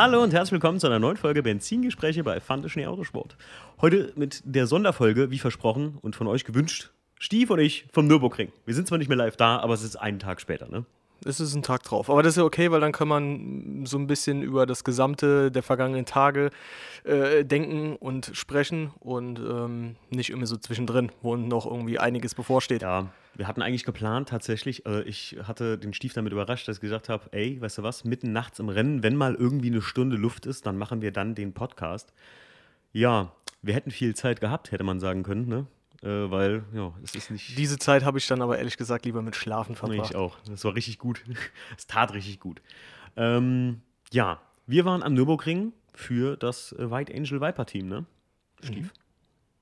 [0.00, 3.36] Hallo und herzlich willkommen zu einer neuen Folge Benzingespräche bei Fante Schnee Autosport.
[3.80, 8.52] Heute mit der Sonderfolge, wie versprochen und von euch gewünscht, Stief und ich vom Nürburgring.
[8.64, 10.84] Wir sind zwar nicht mehr live da, aber es ist einen Tag später, ne?
[11.24, 12.10] Es ist ein Tag drauf.
[12.10, 15.50] Aber das ist ja okay, weil dann kann man so ein bisschen über das Gesamte
[15.50, 16.50] der vergangenen Tage
[17.02, 22.82] äh, denken und sprechen und ähm, nicht immer so zwischendrin, wo noch irgendwie einiges bevorsteht.
[22.82, 23.08] Ja,
[23.38, 27.08] wir hatten eigentlich geplant tatsächlich, äh, ich hatte den Stief damit überrascht, dass ich gesagt
[27.08, 30.44] habe, ey, weißt du was, mitten nachts im Rennen, wenn mal irgendwie eine Stunde Luft
[30.44, 32.12] ist, dann machen wir dann den Podcast.
[32.92, 33.32] Ja,
[33.62, 35.66] wir hätten viel Zeit gehabt, hätte man sagen können, ne?
[36.02, 37.56] Äh, weil, ja, es ist nicht.
[37.56, 40.10] Diese Zeit habe ich dann aber ehrlich gesagt lieber mit Schlafen verbracht.
[40.10, 40.36] Ich auch.
[40.48, 41.22] Das war richtig gut.
[41.76, 42.60] Es tat richtig gut.
[43.16, 48.04] Ähm, ja, wir waren am Nürburgring für das äh, White Angel Viper Team, ne?
[48.64, 48.86] Stief?
[48.86, 48.90] Mhm.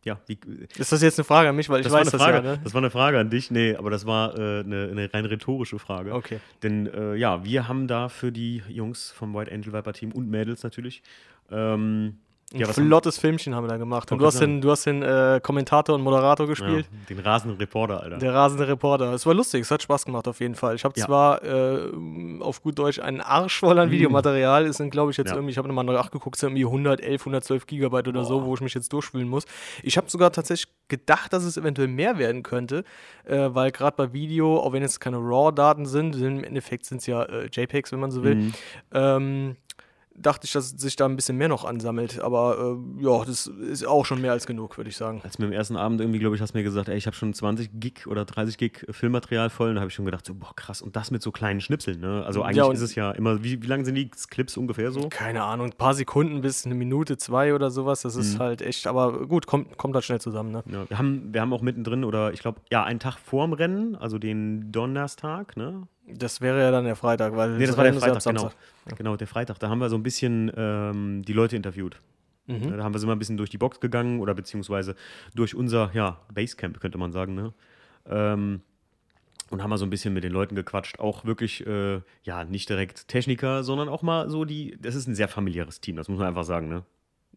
[0.06, 0.38] Ja, wie,
[0.78, 2.60] ist das jetzt eine Frage an mich, weil ich das weiß das Frage, ja, ne?
[2.62, 5.80] Das war eine Frage an dich, nee, aber das war äh, eine, eine, rein rhetorische
[5.80, 6.14] Frage.
[6.14, 6.38] Okay.
[6.62, 10.30] Denn äh, ja, wir haben da für die Jungs vom White Angel Viper Team und
[10.30, 11.02] Mädels natürlich
[11.50, 12.18] ähm,
[12.54, 14.12] ein ja, flottes Filmchen haben wir da gemacht.
[14.12, 16.86] Und du hast den, du hast den äh, Kommentator und Moderator gespielt.
[16.92, 18.18] Ja, den rasenden Reporter, Alter.
[18.18, 19.12] Der rasende Reporter.
[19.12, 20.76] Es war lustig, es hat Spaß gemacht auf jeden Fall.
[20.76, 21.06] Ich habe ja.
[21.06, 21.90] zwar äh,
[22.38, 23.92] auf gut Deutsch einen Arsch voll an mhm.
[23.92, 24.64] Videomaterial.
[24.66, 27.66] Es sind, glaube ich, jetzt irgendwie, ich habe nochmal nachgeguckt, es sind irgendwie 111, 112
[27.66, 28.28] Gigabyte oder Boah.
[28.28, 29.44] so, wo ich mich jetzt durchfühlen muss.
[29.82, 32.84] Ich habe sogar tatsächlich gedacht, dass es eventuell mehr werden könnte,
[33.24, 37.06] äh, weil gerade bei Video, auch wenn es keine RAW-Daten sind, im Endeffekt sind es
[37.06, 38.52] ja äh, JPEGs, wenn man so will, mhm.
[38.92, 39.56] ähm,
[40.18, 42.20] dachte ich, dass sich da ein bisschen mehr noch ansammelt.
[42.20, 45.20] Aber äh, ja, das ist auch schon mehr als genug, würde ich sagen.
[45.22, 47.16] Als mir am ersten Abend irgendwie, glaube ich, hast du mir gesagt, ey, ich habe
[47.16, 49.70] schon 20 Gig oder 30 Gig Filmmaterial voll.
[49.70, 50.82] Und da habe ich schon gedacht, so, boah, krass.
[50.82, 52.24] Und das mit so kleinen Schnipseln, ne?
[52.24, 55.08] Also eigentlich ja, ist es ja immer, wie, wie lang sind die Clips ungefähr so?
[55.08, 58.02] Keine Ahnung, ein paar Sekunden bis eine Minute, zwei oder sowas.
[58.02, 58.42] Das ist mhm.
[58.42, 60.62] halt echt, aber gut, kommt, kommt halt schnell zusammen, ne?
[60.70, 63.96] Ja, wir, haben, wir haben auch mittendrin, oder ich glaube, ja, einen Tag vorm Rennen,
[63.96, 65.86] also den Donnerstag, ne?
[66.06, 67.58] Das wäre ja dann der Freitag, weil.
[67.58, 68.50] Nee, das war der Freitag, genau.
[68.96, 69.58] Genau, der Freitag.
[69.58, 72.00] Da haben wir so ein bisschen ähm, die Leute interviewt.
[72.46, 72.76] Mhm.
[72.76, 74.94] Da haben wir so mal ein bisschen durch die Box gegangen oder beziehungsweise
[75.34, 77.34] durch unser ja, Basecamp, könnte man sagen.
[77.34, 77.52] Ne?
[78.08, 78.60] Ähm,
[79.50, 80.98] und haben mal so ein bisschen mit den Leuten gequatscht.
[80.98, 84.76] Auch wirklich, äh, ja, nicht direkt Techniker, sondern auch mal so die.
[84.80, 86.68] Das ist ein sehr familiäres Team, das muss man einfach sagen.
[86.68, 86.84] Ne?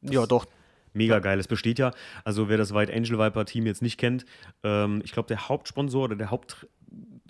[0.02, 0.46] ja, doch.
[0.94, 1.40] Mega geil.
[1.40, 1.92] Es besteht ja,
[2.24, 4.26] also wer das White Angel Viper Team jetzt nicht kennt,
[4.64, 6.68] ähm, ich glaube, der Hauptsponsor oder der Haupt,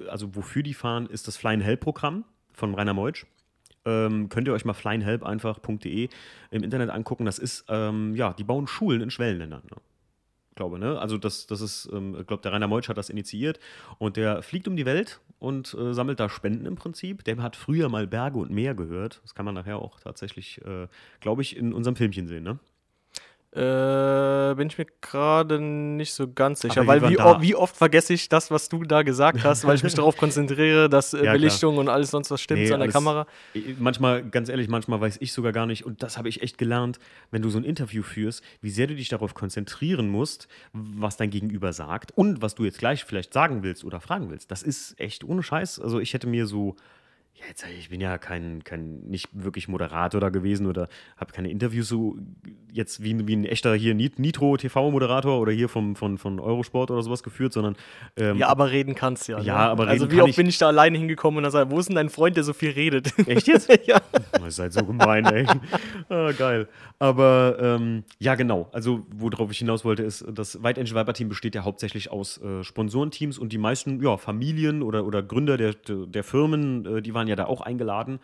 [0.08, 3.26] also wofür die fahren, ist das Flying Hell Programm von Rainer Meutsch.
[3.86, 6.10] Ähm, könnt ihr euch mal flyinghelp einfach.de
[6.52, 7.26] im Internet angucken.
[7.26, 9.64] Das ist, ähm, ja, die bauen Schulen in Schwellenländern.
[9.64, 9.78] Ne?
[10.56, 11.00] Glaube, ne?
[11.00, 13.60] Also das, das ist, ähm, ich glaube, der Rainer Meutsch hat das initiiert
[13.98, 17.24] und der fliegt um die Welt und äh, sammelt da Spenden im Prinzip.
[17.24, 19.22] Der hat früher mal Berge und Meer gehört.
[19.24, 20.88] Das kann man nachher auch tatsächlich, äh,
[21.22, 22.60] glaube ich, in unserem Filmchen sehen, ne?
[23.52, 28.30] Äh, bin ich mir gerade nicht so ganz sicher, weil wie, wie, oft vergesse ich
[28.30, 31.74] das, was du da gesagt hast, weil ich mich darauf konzentriere, dass äh, ja, Belichtung
[31.74, 31.82] klar.
[31.82, 33.26] und alles sonst was stimmt nee, an der Kamera.
[33.80, 37.00] Manchmal, ganz ehrlich, manchmal weiß ich sogar gar nicht, und das habe ich echt gelernt,
[37.32, 41.32] wenn du so ein Interview führst, wie sehr du dich darauf konzentrieren musst, was dein
[41.32, 44.52] Gegenüber sagt und was du jetzt gleich vielleicht sagen willst oder fragen willst.
[44.52, 45.80] Das ist echt ohne Scheiß.
[45.80, 46.76] Also ich hätte mir so
[47.36, 51.50] ja, jetzt, ich bin ja kein, kein nicht wirklich Moderator da gewesen oder habe keine
[51.50, 52.18] Interviews so
[52.72, 57.02] jetzt wie, wie ein echter hier Nitro TV-Moderator oder hier vom, von, von Eurosport oder
[57.02, 57.76] sowas geführt, sondern
[58.18, 59.40] ähm, Ja, aber reden kannst ja.
[59.40, 59.70] Ja, ne?
[59.72, 61.88] aber reden Also wie oft bin ich da alleine hingekommen und dann sage, wo ist
[61.88, 63.14] denn dein Freund, der so viel redet?
[63.28, 63.70] Echt jetzt?
[63.88, 64.02] ja.
[64.40, 65.46] Oh, ihr seid so gemein, ey.
[66.10, 66.68] ah, geil.
[67.00, 68.70] Aber ähm, ja, genau.
[68.72, 72.40] Also worauf ich hinaus wollte, ist, das White Angel Viper Team besteht ja hauptsächlich aus
[72.42, 77.14] äh, Sponsorenteams und die meisten ja, Familien oder, oder Gründer der, der Firmen, äh, die
[77.14, 78.20] waren ja da auch eingeladen.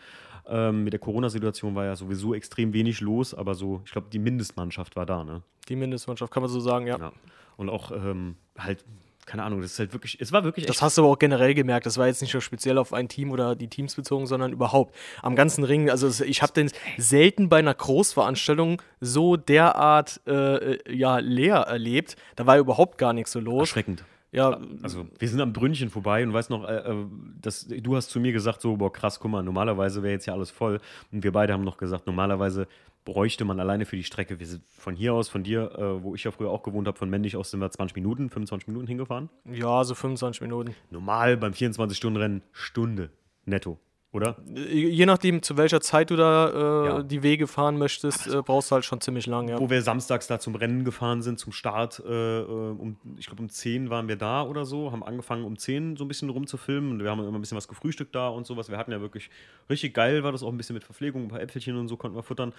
[0.47, 4.19] Ähm, mit der Corona-Situation war ja sowieso extrem wenig los, aber so, ich glaube, die
[4.19, 5.41] Mindestmannschaft war da, ne?
[5.69, 6.97] Die Mindestmannschaft, kann man so sagen, ja.
[7.00, 7.11] ja.
[7.57, 8.85] Und auch ähm, halt
[9.25, 10.66] keine Ahnung, das ist halt wirklich, es war wirklich.
[10.66, 11.85] Das hast du aber auch generell gemerkt.
[11.85, 14.95] Das war jetzt nicht nur speziell auf ein Team oder die Teams bezogen, sondern überhaupt
[15.22, 15.89] am ganzen Ring.
[15.89, 22.16] Also ich habe den selten bei einer Großveranstaltung so derart äh, äh, ja leer erlebt.
[22.35, 23.62] Da war überhaupt gar nichts so los.
[23.62, 24.03] Erschreckend.
[24.35, 27.06] Ja, also wir sind am Brünnchen vorbei und weißt noch, äh, äh,
[27.42, 30.33] das, du hast zu mir gesagt, so, boah, krass, guck mal, normalerweise wäre jetzt ja
[30.33, 30.81] alles voll.
[31.13, 32.68] Und wir beide haben noch gesagt, normalerweise
[33.06, 36.15] bräuchte man alleine für die Strecke, wir sind von hier aus, von dir, äh, wo
[36.15, 38.88] ich ja früher auch gewohnt habe, von Mendig aus sind wir 20 Minuten, 25 Minuten
[38.88, 39.30] hingefahren.
[39.50, 40.75] Ja, so 25 Minuten.
[40.89, 43.12] Normal beim 24-Stunden-Rennen Stunde
[43.45, 43.80] netto
[44.15, 44.38] oder?
[44.47, 47.03] Je nachdem, zu welcher Zeit du da äh, ja.
[47.03, 49.50] die Wege fahren möchtest, also, äh, brauchst du halt schon ziemlich lang.
[49.50, 49.59] Ja.
[49.59, 53.41] Wo wir samstags da zum Rennen gefahren sind, zum Start, äh, äh um, ich glaube
[53.41, 56.91] um 10 waren wir da oder so, haben angefangen um 10 so ein bisschen rumzufilmen
[56.91, 58.69] und wir haben immer ein bisschen was gefrühstückt da und sowas.
[58.69, 59.29] Wir hatten ja wirklich
[59.69, 62.18] richtig geil, war das auch ein bisschen mit Verpflegung, ein paar Äpfelchen und so konnten
[62.18, 62.53] wir futtern.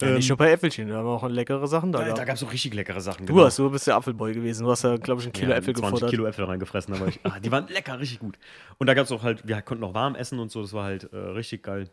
[0.00, 2.04] Ja, nicht ähm, nur bei Äpfelchen, da haben wir auch leckere Sachen da.
[2.04, 3.26] Da, da gab es auch richtig leckere Sachen.
[3.26, 3.46] Du, genau.
[3.46, 4.64] hast, du bist der Apfelboy gewesen.
[4.64, 6.10] Du hast ja, glaube ich, ein Kilo ja, Äpfel 20 gefuttert.
[6.10, 6.94] Kilo Äpfel reingefressen.
[6.94, 8.38] Aber ich, ah, die waren lecker, richtig gut.
[8.78, 10.84] Und da gab es auch halt, wir konnten auch warm essen und so, das war
[10.84, 11.90] halt äh, richtig geil.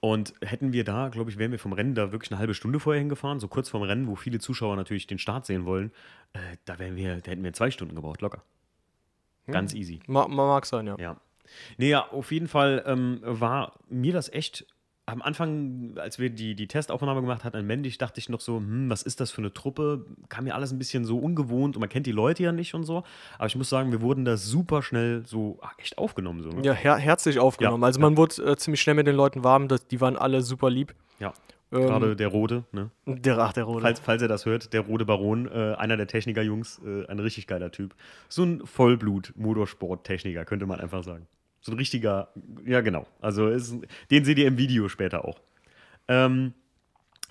[0.00, 2.78] Und hätten wir da, glaube ich, wären wir vom Rennen da wirklich eine halbe Stunde
[2.78, 5.90] vorher hingefahren, so kurz vorm Rennen, wo viele Zuschauer natürlich den Start sehen wollen,
[6.32, 8.42] äh, da, wären wir, da hätten wir zwei Stunden gebraucht, locker.
[9.48, 9.80] Ganz hm.
[9.80, 10.00] easy.
[10.06, 10.96] Ma mag sein, ja.
[11.00, 11.16] Ja.
[11.78, 14.66] Nee, ja, auf jeden Fall ähm, war mir das echt
[15.08, 18.58] am Anfang, als wir die, die Testaufnahme gemacht hatten an Mendig, dachte ich noch so,
[18.58, 20.04] hm, was ist das für eine Truppe?
[20.28, 22.84] Kam mir alles ein bisschen so ungewohnt und man kennt die Leute ja nicht und
[22.84, 23.04] so.
[23.38, 26.42] Aber ich muss sagen, wir wurden da super schnell so ach, echt aufgenommen.
[26.42, 26.62] So, ne?
[26.62, 27.82] Ja, her herzlich aufgenommen.
[27.82, 28.16] Ja, also man ja.
[28.18, 30.94] wurde äh, ziemlich schnell mit den Leuten warm, das, die waren alle super lieb.
[31.20, 31.32] Ja.
[31.72, 32.90] Ähm, Gerade der Rode, ne?
[33.06, 33.82] Der, ach, der Rode.
[33.82, 37.46] Falls, falls ihr das hört, der Rode Baron, äh, einer der Techniker-Jungs, äh, ein richtig
[37.46, 37.94] geiler Typ.
[38.28, 41.26] So ein Vollblut-Motorsport-Techniker, könnte man einfach sagen.
[41.60, 42.32] So ein richtiger,
[42.64, 43.06] ja genau.
[43.20, 43.74] Also ist,
[44.10, 45.40] den seht ihr im Video später auch.
[46.06, 46.54] Ähm,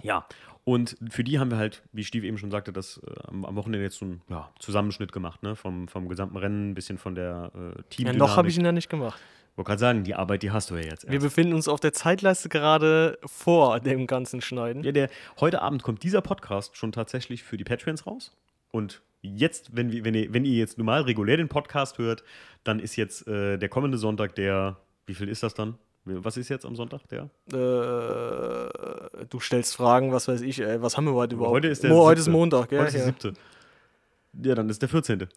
[0.04, 0.28] ja,
[0.68, 3.82] und für die haben wir halt, wie Steve eben schon sagte, das äh, am, Wochenende
[3.86, 5.56] jetzt so einen ja, Zusammenschnitt gemacht, ne?
[5.56, 8.08] Vom, vom gesamten Rennen, ein bisschen von der äh, Team.
[8.08, 9.18] Ja, noch habe ich ihn ja nicht gemacht.
[9.56, 11.06] Wollte gerade sagen, die Arbeit, die hast du ja jetzt.
[11.06, 11.12] Erst.
[11.12, 14.84] Wir befinden uns auf der Zeitleiste gerade vor dem ganzen Schneiden.
[14.84, 15.10] Ja, der,
[15.40, 18.36] heute Abend kommt dieser Podcast schon tatsächlich für die Patreons raus.
[18.70, 19.02] Und
[19.36, 22.24] jetzt, wenn, wir, wenn, ihr, wenn ihr jetzt normal regulär den Podcast hört,
[22.64, 25.78] dann ist jetzt äh, der kommende Sonntag der, wie viel ist das dann?
[26.06, 27.30] Was ist jetzt am Sonntag, der?
[27.52, 31.56] Äh, du stellst Fragen, was weiß ich, ey, was haben wir heute überhaupt?
[31.56, 32.80] Heute ist der Mo heute ist Montag, gell?
[32.80, 33.34] Heute ist der siebte.
[34.42, 35.28] Ja, dann ist der 14.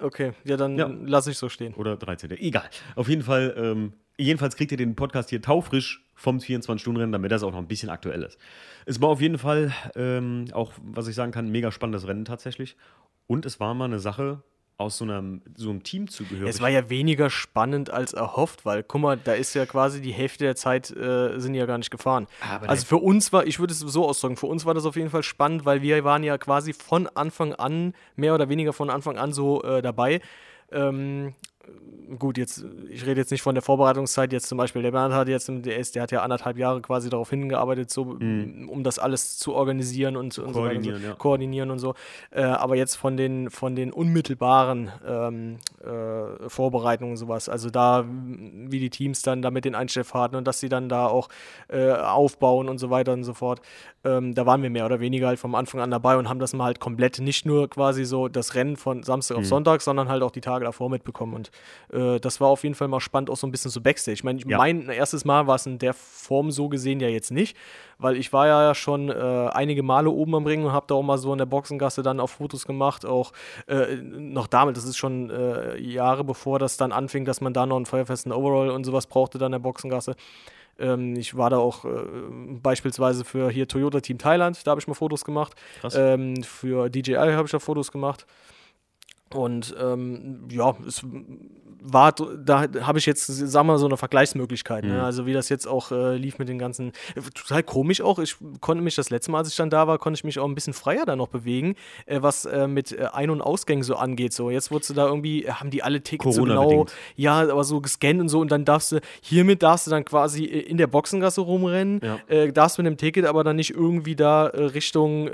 [0.00, 0.86] Okay, ja, dann ja.
[0.86, 1.72] lasse ich so stehen.
[1.74, 2.32] Oder 13.
[2.32, 2.68] Egal.
[2.96, 7.42] Auf jeden Fall, ähm, jedenfalls kriegt ihr den Podcast hier taufrisch vom 24-Stunden-Rennen, damit das
[7.42, 8.38] auch noch ein bisschen aktuell ist.
[8.86, 12.24] Es war auf jeden Fall ähm, auch, was ich sagen kann, ein mega spannendes Rennen
[12.24, 12.76] tatsächlich.
[13.26, 14.42] Und es war mal eine Sache,
[14.76, 16.48] aus so einem, so einem Team zugehörig.
[16.52, 20.12] Es war ja weniger spannend als erhofft, weil, guck mal, da ist ja quasi die
[20.12, 22.26] Hälfte der Zeit äh, sind ja gar nicht gefahren.
[22.40, 24.96] Aber also für uns war, ich würde es so ausdrücken, für uns war das auf
[24.96, 28.90] jeden Fall spannend, weil wir waren ja quasi von Anfang an, mehr oder weniger von
[28.90, 30.20] Anfang an so äh, dabei.
[30.72, 31.34] Ähm,
[32.18, 35.28] gut, jetzt, ich rede jetzt nicht von der Vorbereitungszeit, jetzt zum Beispiel, der Bernd hat
[35.28, 38.68] jetzt, der, ist, der hat ja anderthalb Jahre quasi darauf hingearbeitet, so, mhm.
[38.68, 41.14] um das alles zu organisieren und, und koordinieren, so ja.
[41.14, 41.94] koordinieren und so.
[42.30, 48.04] Äh, aber jetzt von den, von den unmittelbaren ähm, äh, Vorbereitungen und sowas, also da,
[48.06, 51.28] wie die Teams dann da mit den Einstellfahrten und dass sie dann da auch
[51.68, 53.60] äh, aufbauen und so weiter und so fort,
[54.04, 56.52] ähm, da waren wir mehr oder weniger halt vom Anfang an dabei und haben das
[56.52, 59.42] mal halt komplett nicht nur quasi so das Rennen von Samstag mhm.
[59.42, 61.50] auf Sonntag, sondern halt auch die Tage davor mitbekommen und
[61.92, 64.14] äh, das war auf jeden Fall mal spannend, auch so ein bisschen so Backstage.
[64.14, 64.58] Ich meine, ja.
[64.58, 67.56] mein erstes Mal war es in der Form so gesehen ja jetzt nicht,
[67.98, 69.12] weil ich war ja schon äh,
[69.52, 72.20] einige Male oben am Ring und habe da auch mal so in der Boxengasse dann
[72.20, 73.32] auch Fotos gemacht, auch
[73.66, 77.66] äh, noch damit, das ist schon äh, Jahre bevor das dann anfing, dass man da
[77.66, 80.16] noch einen feuerfesten Overall und sowas brauchte dann in der Boxengasse.
[80.78, 81.88] Ähm, ich war da auch äh,
[82.62, 85.54] beispielsweise für hier Toyota Team Thailand, da habe ich mal Fotos gemacht.
[85.94, 88.26] Ähm, für DJI habe ich da Fotos gemacht.
[89.34, 91.04] Und ähm, ja, es
[91.84, 94.84] war, da habe ich jetzt, sagen wir mal, so eine Vergleichsmöglichkeit.
[94.84, 94.94] Ne?
[94.94, 95.00] Mhm.
[95.00, 96.92] Also wie das jetzt auch äh, lief mit den ganzen,
[97.34, 98.18] total komisch auch.
[98.18, 100.48] Ich konnte mich das letzte Mal, als ich dann da war, konnte ich mich auch
[100.48, 101.74] ein bisschen freier da noch bewegen,
[102.06, 104.32] äh, was äh, mit äh, Ein- und Ausgängen so angeht.
[104.32, 106.86] So jetzt wurdest du da irgendwie, äh, haben die alle Tickets so genau,
[107.16, 110.44] ja, aber so gescannt und so und dann darfst du, hiermit darfst du dann quasi
[110.44, 112.46] äh, in der Boxengasse rumrennen, ja.
[112.50, 115.28] darfst mit dem Ticket aber dann nicht irgendwie da Richtung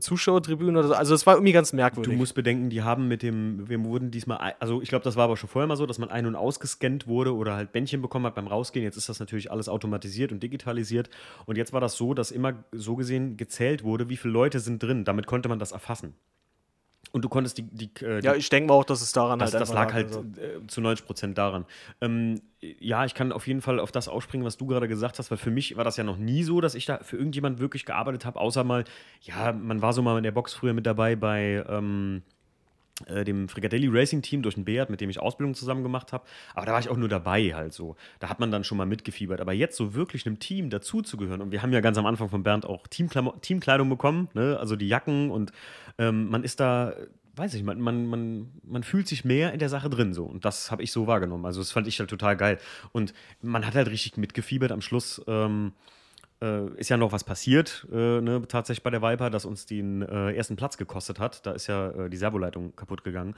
[0.00, 0.94] Zuschauertribüne oder so.
[0.94, 2.12] Also das war irgendwie ganz merkwürdig.
[2.12, 5.24] Du musst bedenken, die haben mit dem, wir wurden diesmal, also ich glaube, das war
[5.24, 8.24] aber schon vorher mal so, dass man ein- und ausgescannt wurde oder halt Bändchen bekommen
[8.24, 8.84] hat beim Rausgehen.
[8.84, 11.10] Jetzt ist das natürlich alles automatisiert und digitalisiert.
[11.44, 14.82] Und jetzt war das so, dass immer so gesehen gezählt wurde, wie viele Leute sind
[14.82, 15.04] drin.
[15.04, 16.14] Damit konnte man das erfassen.
[17.12, 17.62] Und du konntest die.
[17.62, 19.92] die, äh, die ja, ich denke mal auch, dass es daran das, halt Das lag
[19.92, 20.20] halt also.
[20.20, 21.64] äh, zu 90 Prozent daran.
[22.00, 25.30] Ähm, ja, ich kann auf jeden Fall auf das ausspringen, was du gerade gesagt hast,
[25.30, 27.84] weil für mich war das ja noch nie so, dass ich da für irgendjemand wirklich
[27.84, 28.84] gearbeitet habe, außer mal,
[29.22, 31.64] ja, man war so mal in der Box früher mit dabei bei.
[31.68, 32.39] Ähm, äh,
[33.24, 36.24] dem Frigadelli Racing Team durch den Beat, mit dem ich Ausbildung zusammen gemacht habe.
[36.54, 37.96] Aber da war ich auch nur dabei halt so.
[38.18, 39.40] Da hat man dann schon mal mitgefiebert.
[39.40, 41.40] Aber jetzt so wirklich einem Team dazuzugehören.
[41.40, 44.56] Und wir haben ja ganz am Anfang von Bernd auch Teamkleidung bekommen, ne?
[44.58, 45.52] also die Jacken und
[45.98, 46.94] ähm, man ist da,
[47.36, 50.24] weiß ich, man, man, man, man fühlt sich mehr in der Sache drin so.
[50.24, 51.46] Und das habe ich so wahrgenommen.
[51.46, 52.58] Also das fand ich halt total geil.
[52.92, 55.22] Und man hat halt richtig mitgefiebert am Schluss.
[55.26, 55.72] Ähm,
[56.42, 60.02] äh, ist ja noch was passiert, äh, ne, tatsächlich bei der Viper, das uns den
[60.02, 61.44] äh, ersten Platz gekostet hat.
[61.46, 63.34] Da ist ja äh, die Servoleitung kaputt gegangen,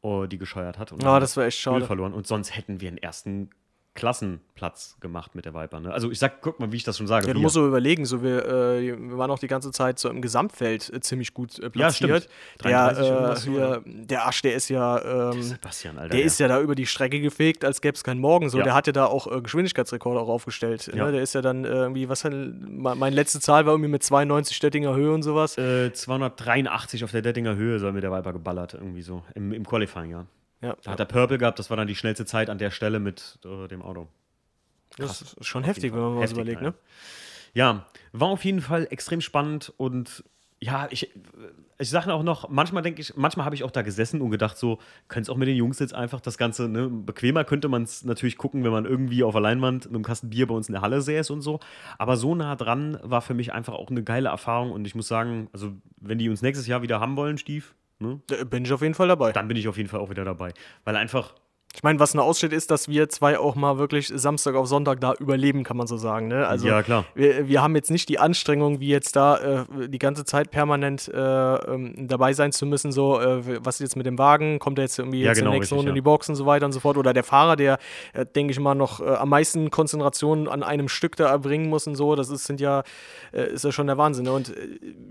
[0.00, 0.92] oh, die gescheuert hat.
[0.92, 1.84] Und oh, das war echt schade.
[1.84, 2.12] verloren.
[2.12, 3.50] Und sonst hätten wir einen ersten
[3.98, 5.80] Klassenplatz gemacht mit der Viper.
[5.80, 5.92] Ne?
[5.92, 7.26] Also ich sag, guck mal, wie ich das schon sage.
[7.26, 10.08] Ja, du musst so überlegen, so wir, äh, wir waren auch die ganze Zeit so
[10.08, 12.28] im Gesamtfeld äh, ziemlich gut äh, platziert.
[12.64, 16.26] Ja, der, äh, der Asch, der ist ja, ähm, Sebastian, Alter, der ja.
[16.26, 18.48] ist ja da über die Strecke gefegt, als gäbe es keinen Morgen.
[18.50, 18.64] So, ja.
[18.64, 20.88] der hat ja da auch äh, Geschwindigkeitsrekorde auch aufgestellt.
[20.94, 21.10] Ne?
[21.10, 25.12] Der ist ja dann irgendwie, was meine letzte Zahl war irgendwie mit 92 Stettinger Höhe
[25.12, 25.54] und sowas.
[25.54, 29.66] 283 äh, auf der Dettinger Höhe soll mit der Viper geballert, irgendwie so im, im
[29.66, 30.26] Qualifying, ja.
[30.60, 32.98] Ja, da hat er Purple gehabt, das war dann die schnellste Zeit an der Stelle
[32.98, 34.08] mit äh, dem Auto.
[34.96, 36.74] Das ist schon heftig, wenn man mal was überlegt, ne?
[37.54, 40.24] Ja, war auf jeden Fall extrem spannend und
[40.60, 41.08] ja, ich,
[41.78, 44.58] ich sage auch noch, manchmal denke ich, manchmal habe ich auch da gesessen und gedacht,
[44.58, 47.84] so, könnte es auch mit den Jungs jetzt einfach das Ganze, ne, bequemer könnte man
[47.84, 50.68] es natürlich gucken, wenn man irgendwie auf der Leinwand mit einem Kasten Bier bei uns
[50.68, 51.60] in der Halle säß und so.
[51.96, 55.06] Aber so nah dran war für mich einfach auch eine geile Erfahrung und ich muss
[55.06, 58.82] sagen, also, wenn die uns nächstes Jahr wieder haben wollen, Stief, ne, bin ich auf
[58.82, 59.32] jeden Fall dabei.
[59.32, 60.52] Dann bin ich auf jeden Fall auch wieder dabei.
[60.84, 61.34] Weil einfach,
[61.74, 65.00] ich meine, was eine aussteht, ist, dass wir zwei auch mal wirklich Samstag auf Sonntag
[65.00, 66.26] da überleben, kann man so sagen.
[66.26, 66.46] Ne?
[66.46, 67.04] Also, ja, klar.
[67.14, 71.08] Wir, wir haben jetzt nicht die Anstrengung, wie jetzt da äh, die ganze Zeit permanent
[71.08, 72.90] äh, ähm, dabei sein zu müssen.
[72.90, 74.58] So, äh, was ist jetzt mit dem Wagen?
[74.58, 75.92] Kommt er jetzt irgendwie ja, jetzt genau, in der nächsten richtig, Runde ja.
[75.92, 76.96] in die Box und so weiter und so fort?
[76.96, 77.78] Oder der Fahrer, der,
[78.14, 81.86] äh, denke ich mal, noch äh, am meisten Konzentration an einem Stück da erbringen muss
[81.86, 82.16] und so.
[82.16, 82.82] Das ist, sind ja,
[83.32, 84.24] äh, ist ja schon der Wahnsinn.
[84.24, 84.32] Ne?
[84.32, 84.52] Und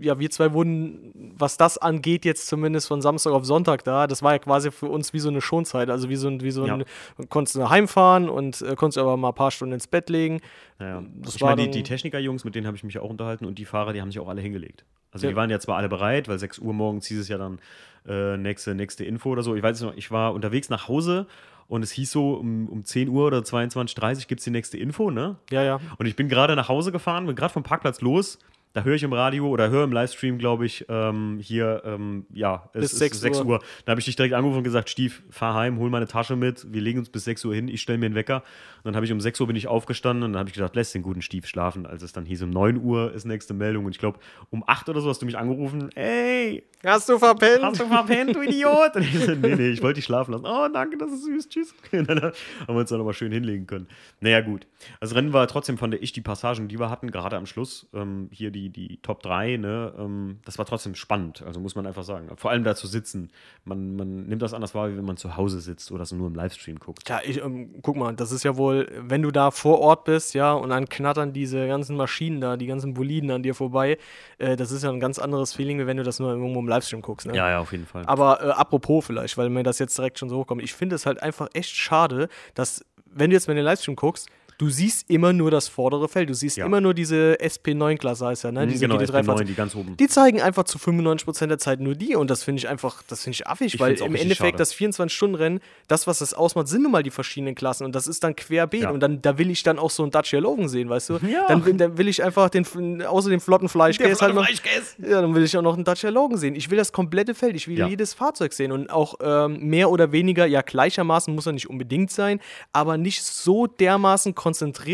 [0.02, 4.24] ja, wir zwei wurden, was das angeht, jetzt zumindest von Samstag auf Sonntag da, das
[4.24, 5.90] war ja quasi für uns wie so eine Schonzeit.
[5.90, 6.84] Also wie so ein, wie so ein
[7.30, 10.42] konntest du heimfahren und äh, konntest aber mal ein paar Stunden ins Bett legen.
[10.80, 13.58] Ja, Das ich meine, die, die Techniker-Jungs, mit denen habe ich mich auch unterhalten und
[13.58, 14.86] die Fahrer, die haben sich auch alle hingelegt.
[15.12, 15.32] Also Ja.
[15.32, 17.60] die waren ja zwar alle bereit, weil 6 Uhr morgens hieß es ja dann
[18.08, 19.56] äh, nächste, nächste Info oder so.
[19.56, 21.28] Ich weiß noch, ich war unterwegs nach Hause
[21.68, 24.78] und es hieß so, um, um 10 Uhr oder 22.30 Uhr gibt es die nächste
[24.78, 25.36] Info, ne?
[25.52, 25.80] Ja, ja.
[25.98, 28.40] Und ich bin gerade nach Hause gefahren, bin gerade vom Parkplatz los.
[28.74, 32.70] Da höre ich im Radio oder höre im Livestream, glaube ich, ähm, hier, ähm, ja,
[32.74, 33.46] es Bis ist 6 6 Uhr.
[33.46, 33.60] Uhr.
[33.86, 36.72] Da habe ich dich direkt angerufen und gesagt, Stief, fahr heim, hol meine Tasche mit,
[36.72, 38.44] wir legen uns bis 6 Uhr hin, ich stelle mir einen Wecker.
[38.78, 40.76] Und dann habe ich um 6 Uhr bin ich aufgestanden und dann habe ich gedacht,
[40.76, 41.86] lässt den guten Stief schlafen.
[41.86, 44.20] Als es dann hieß, um 9 Uhr ist nächste Meldung und ich glaube,
[44.50, 47.64] um 8 oder so hast du mich angerufen, ey, Hast du verpennt?
[47.64, 48.96] Hast du verpennt, du Idiot?
[48.96, 50.46] Und ich so, nee, nee, ich wollte dich schlafen lassen.
[50.46, 51.74] Oh, danke, das ist süß, tschüss.
[51.92, 52.34] Und dann haben
[52.68, 53.88] wir uns dann aber schön hinlegen können.
[54.20, 54.68] Naja, gut.
[55.02, 58.30] Das Rennen war trotzdem, fand ich, die Passagen, die wir hatten, gerade am Schluss, ähm,
[58.32, 62.04] hier die, die Top 3, ne, ähm, das war trotzdem spannend, also muss man einfach
[62.04, 62.30] sagen.
[62.36, 63.30] Vor allem da zu sitzen.
[63.66, 66.28] Man, man nimmt das anders wahr, wie wenn man zu Hause sitzt oder so nur
[66.28, 67.08] im Livestream guckt.
[67.08, 70.34] Ja, ich, ähm, guck mal, das ist ja wohl, wenn du da vor Ort bist,
[70.34, 73.98] ja, und dann knattern diese ganzen Maschinen da, die ganzen Boliden an dir vorbei,
[74.38, 76.68] äh, das ist ja ein ganz anderes Feeling, wie wenn du das nur irgendwo im
[76.68, 77.36] Livestream guckst, ne?
[77.36, 78.04] Ja, ja, auf jeden Fall.
[78.06, 81.06] Aber äh, apropos vielleicht, weil mir das jetzt direkt schon so hochkommt, ich finde es
[81.06, 85.10] halt einfach echt schade, dass, wenn du jetzt mal in den Livestream guckst, du siehst
[85.10, 86.30] immer nur das vordere Feld.
[86.30, 86.66] Du siehst Ja.
[86.66, 88.66] immer nur diese SP9-Klasse, heißt ja, ne?
[88.66, 89.96] Mhm, Diese genau, GT3 SP9, die ganz oben.
[89.98, 93.24] Die zeigen einfach zu 95% der Zeit nur die und das finde ich einfach, das
[93.24, 94.58] finde ich affig, Ich weil im Endeffekt schade.
[94.58, 98.24] das 24-Stunden-Rennen, das, was das ausmacht, sind nun mal die verschiedenen Klassen und das ist
[98.24, 98.90] dann querbeet Ja.
[98.90, 101.18] und dann, da will ich dann auch so einen Dacia Logan sehen, weißt du?
[101.28, 101.46] Ja.
[101.48, 102.66] Dann, will- dann will ich einfach den,
[103.06, 104.96] außer dem flotten Fleischkäse halt noch, Fleischkäse.
[105.08, 106.56] ja, dann will ich auch noch einen Dacia Logan sehen.
[106.56, 107.88] Ich will das komplette Feld, ich will Ja.
[107.88, 112.10] jedes Fahrzeug sehen und auch ähm, mehr oder weniger, ja gleichermaßen muss er nicht unbedingt
[112.12, 112.40] sein,
[112.74, 114.47] aber nicht so dermaßen konzentriert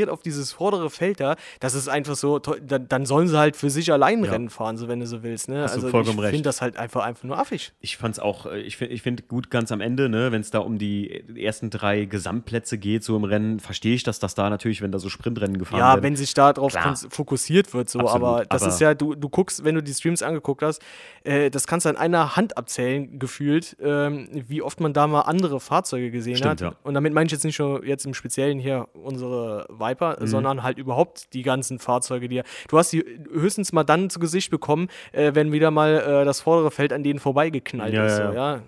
[0.09, 3.69] auf dieses vordere Feld da, dass es einfach so, dann, dann sollen sie halt für
[3.69, 4.31] sich allein Ja.
[4.31, 5.49] Rennen fahren, so wenn du so willst.
[5.49, 5.61] Ne?
[5.63, 7.73] Hast du also vollkommen ich finde das halt einfach, einfach nur affig.
[7.81, 10.51] Ich fand's auch, äh, ich finde ich find gut ganz am Ende, ne, wenn es
[10.51, 14.49] da um die ersten drei Gesamtplätze geht, so im Rennen, verstehe ich, dass das da
[14.49, 16.03] natürlich, wenn da so Sprintrennen gefahren Ja, werden.
[16.03, 16.73] wenn sich da drauf
[17.09, 19.93] fokussiert wird, so, Absolut, aber das aber- ist ja, du, du guckst, wenn du die
[19.93, 20.81] Streams angeguckt hast,
[21.23, 25.21] äh, das kannst du an einer Hand abzählen, gefühlt, ähm, wie oft man da mal
[25.21, 26.61] andere Fahrzeuge gesehen Stimmt, hat.
[26.61, 26.75] ja.
[26.83, 30.27] Und damit meine ich jetzt nicht nur jetzt im Speziellen hier unsere Viper, Mhm.
[30.27, 34.51] sondern halt überhaupt die ganzen Fahrzeuge, die du hast die höchstens mal dann zu Gesicht
[34.51, 38.17] bekommen, äh, wenn wieder mal äh, das vordere Feld an denen vorbeigeknallt Ja, ist.
[38.19, 38.61] ja, So, ja.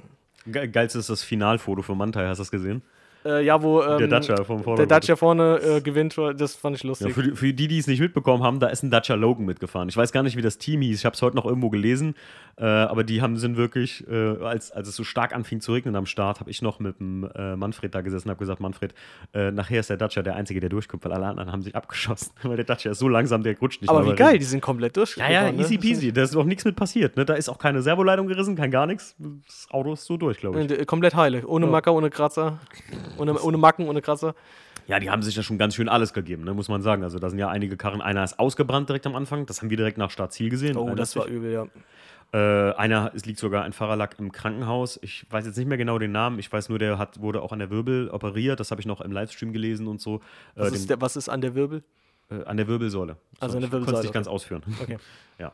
[0.47, 2.83] Ge geilste ist das Finalfoto von Mantai, hast du das gesehen?
[3.25, 4.85] Äh, ja, wo ähm, Der Dacia vom der.
[4.85, 7.13] Dacia vorne äh, gewinnt, das fand ich Ja, lustig.
[7.13, 9.89] für, die, für die, die es nicht mitbekommen haben, da ist ein Dacia Logan mitgefahren.
[9.89, 10.99] Ich weiß gar nicht, wie das Team hieß.
[10.99, 12.15] Ich habe es heute noch irgendwo gelesen.
[12.57, 15.95] Äh, aber die haben sind wirklich, äh, als, als es so stark anfing zu regnen
[15.95, 18.93] am Start, habe ich noch mit dem äh, Manfred da gesessen und habe gesagt, Manfred,
[19.33, 22.31] äh, nachher ist der Dacia der Einzige, der durchkommt, weil alle anderen haben sich abgeschossen.
[22.43, 24.39] weil der Dacia ist so langsam, der rutscht nicht aber wie geil, Regen.
[24.39, 25.17] die sind komplett durch.
[25.17, 26.13] Ja, ja, easy peasy.
[26.13, 27.17] Da ist auch nichts mit passiert.
[27.17, 27.25] Ne?
[27.25, 29.15] Da ist auch keine Servoleitung gerissen, kein gar nichts.
[29.17, 30.87] Das Auto ist so durch, glaube ich.
[30.87, 31.45] Komplett heilig.
[31.45, 31.71] Ohne Ja.
[31.71, 32.59] Macker, ohne Kratzer.
[33.17, 34.35] Ohne, ohne Macken, ohne Kratzer.
[34.87, 36.53] Ja, die haben sich ja schon ganz schön alles gegeben, ne?
[36.53, 37.03] muss man sagen.
[37.03, 38.01] Also da sind ja einige Karren.
[38.01, 39.45] Einer ist ausgebrannt direkt am Anfang.
[39.45, 40.77] Das haben wir direkt nach Startziel gesehen.
[40.77, 41.65] Oh, das war übel, ja.
[42.33, 44.99] Äh, einer, es liegt sogar ein Fahrerlack im Krankenhaus.
[45.01, 46.37] Ich weiß jetzt nicht mehr genau den Namen.
[46.37, 48.59] Ich weiß nur, der hat, wurde auch an der Wirbel operiert.
[48.59, 50.17] Das habe ich noch im Livestream gelesen und so.
[50.55, 51.83] Äh, Was, ist, der, was ist an der Wirbel?
[52.29, 53.17] äh, an der Wirbelsäule.
[53.39, 54.35] Also an der Ich konnte es Wirbelsäule, nicht ganz okay.
[54.35, 54.63] ausführen.
[54.81, 54.97] Okay.
[55.39, 55.53] ja.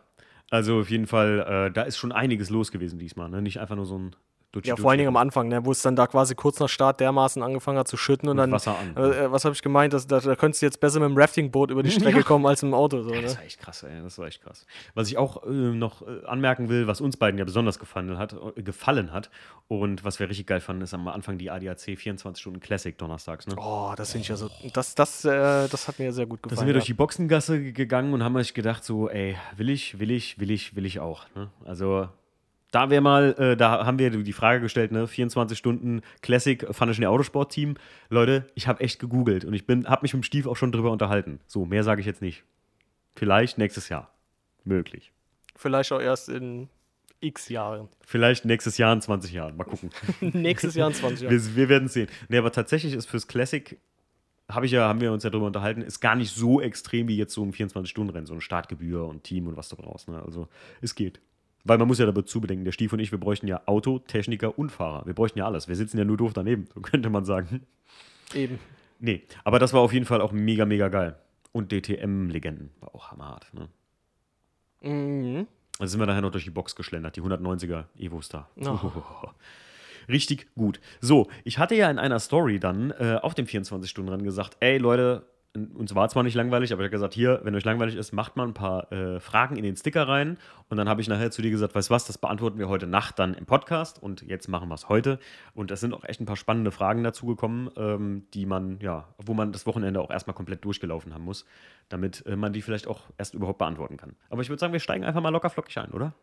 [0.49, 3.29] Also auf jeden Fall, äh, da ist schon einiges los gewesen diesmal.
[3.29, 3.41] Ne?
[3.41, 4.15] Nicht einfach nur so ein
[4.51, 6.67] Dutschi Ja, vor allen Dingen am Anfang, ne, wo es dann da quasi kurz nach
[6.67, 8.51] Start dermaßen angefangen hat zu schütten und, Und dann.
[8.51, 8.97] Wasser an.
[8.97, 9.93] Äh, was habe ich gemeint?
[9.93, 12.61] Dass, da, da könntest du jetzt besser mit dem Raftingboot über die Strecke kommen als
[12.61, 13.01] mit dem Auto.
[13.01, 13.21] So, ne?
[13.21, 14.01] Das war echt krass, ey.
[14.03, 14.65] Das war echt krass.
[14.93, 18.35] Was ich auch äh, noch äh, anmerken will, was uns beiden ja besonders gefallen hat,
[18.57, 19.29] äh, gefallen hat
[19.69, 23.47] und was wir richtig geil fanden, ist am Anfang die ADAC 24 Stunden Classic donnerstags.
[23.47, 23.55] Ne?
[23.57, 24.49] Oh, das finde ich ja so.
[24.73, 26.57] Das, das, äh, das hat mir sehr gut Da gefallen.
[26.59, 26.93] sind wir durch ja.
[26.93, 30.51] die Boxengasse ge- gegangen und haben euch gedacht, so, ey, will ich, will ich, will
[30.51, 31.25] ich, will ich auch.
[31.35, 31.49] Ne?
[31.63, 32.09] Also,
[32.71, 37.05] Da wäre mal, äh, da haben wir die Frage gestellt, ne, 24 Stunden Classic ein
[37.05, 37.75] Autosport-Team.
[38.09, 40.71] Leute, ich habe echt gegoogelt und ich bin, habe mich mit dem Stief auch schon
[40.71, 41.41] drüber unterhalten.
[41.47, 42.43] So, mehr sage ich jetzt nicht.
[43.15, 44.13] Vielleicht nächstes Jahr.
[44.63, 45.11] Möglich.
[45.55, 46.69] Vielleicht auch erst in
[47.19, 47.89] x Jahren.
[48.05, 49.57] Vielleicht nächstes Jahr in 20 Jahren.
[49.57, 49.89] Mal gucken.
[50.21, 51.31] nächstes Jahr in 20 Jahren.
[51.31, 52.07] Wir, wir werden sehen.
[52.29, 53.77] Nee, aber tatsächlich ist fürs Classic
[54.49, 57.17] habe ich ja, haben wir uns ja drüber unterhalten, ist gar nicht so extrem wie
[57.17, 60.09] jetzt so ein 24-Stunden-Rennen, so eine Startgebühr und Team und was du brauchst.
[60.09, 60.21] Ne?
[60.21, 60.47] Also
[60.81, 61.21] es geht.
[61.63, 64.57] Weil man muss ja dazu bedenken, der Stief und ich, wir bräuchten ja Auto, Techniker
[64.57, 65.05] und Fahrer.
[65.05, 65.67] Wir bräuchten ja alles.
[65.67, 67.61] Wir sitzen ja nur doof daneben, so könnte man sagen.
[68.33, 68.59] Eben.
[68.99, 71.17] Nee, aber das war auf jeden Fall auch mega, mega geil.
[71.51, 73.47] Und DTM-Legenden war auch hammerhart.
[73.53, 73.67] Ne?
[74.81, 75.47] Mhm.
[75.79, 78.49] Also sind wir daher noch durch die Box geschlendert, die 190er Evo-Star.
[78.57, 78.77] Oh.
[80.07, 80.79] Richtig gut.
[80.99, 85.25] So, ich hatte ja in einer Story dann äh, auf dem 24-Stunden-Rennen gesagt, ey Leute,
[85.53, 88.37] uns war zwar nicht langweilig, aber ich habe gesagt, hier, wenn euch langweilig ist, macht
[88.37, 90.37] mal ein paar äh, Fragen in den Sticker rein.
[90.69, 93.19] Und dann habe ich nachher zu dir gesagt, weißt was, das beantworten wir heute Nacht
[93.19, 94.01] dann im Podcast.
[94.01, 95.19] Und jetzt machen wir es heute.
[95.53, 99.09] Und es sind auch echt ein paar spannende Fragen dazu gekommen, ähm, die man, ja,
[99.17, 101.45] wo man das Wochenende auch erstmal komplett durchgelaufen haben muss,
[101.89, 104.15] damit äh, man die vielleicht auch erst überhaupt beantworten kann.
[104.29, 106.13] Aber ich würde sagen, wir steigen einfach mal locker flockig ein, oder?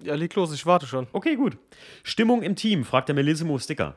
[0.00, 1.08] Ja, leg los, ich warte schon.
[1.12, 1.58] Okay, gut.
[2.04, 3.96] Stimmung im Team, fragt der Melissimo Sticker.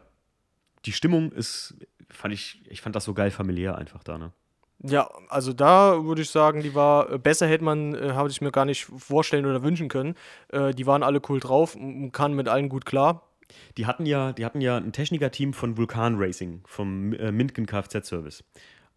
[0.85, 1.75] Die Stimmung ist,
[2.09, 4.31] fand ich, ich fand das so geil familiär einfach da, ne?
[4.79, 8.41] Ja, also da würde ich sagen, die war äh, besser hätte man, äh, habe ich
[8.41, 10.15] mir gar nicht vorstellen oder wünschen können.
[10.49, 11.77] Äh, die waren alle cool drauf,
[12.11, 13.23] kann mit allen gut klar.
[13.77, 18.07] Die hatten ja, die hatten ja ein Technikerteam von Vulkan Racing, vom äh, Mintgen Kfz
[18.07, 18.43] Service.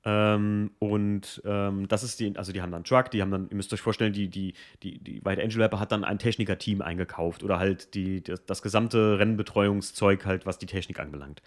[0.04, 3.56] Ähm, und ähm, das ist die, also die haben dann Truck, die haben dann, ihr
[3.56, 4.54] müsst euch vorstellen, die, die,
[4.84, 8.62] die, die White Angel Rapper hat dann ein Techniker-Team eingekauft oder halt die, das, das
[8.62, 11.42] gesamte Rennbetreuungszeug halt, was die Technik anbelangt.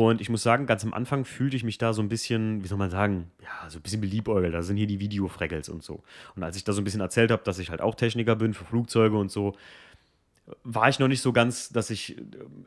[0.00, 2.68] Und ich muss sagen, ganz am Anfang fühlte ich mich da so ein bisschen, wie
[2.68, 4.54] soll man sagen, ja, so ein bisschen beliebäugelt.
[4.54, 6.02] Da sind hier die Videofreckels und so.
[6.34, 8.54] Und als ich da so ein bisschen erzählt habe, dass ich halt auch Techniker bin
[8.54, 9.56] für Flugzeuge und so,
[10.64, 12.16] war ich noch nicht so ganz, dass ich,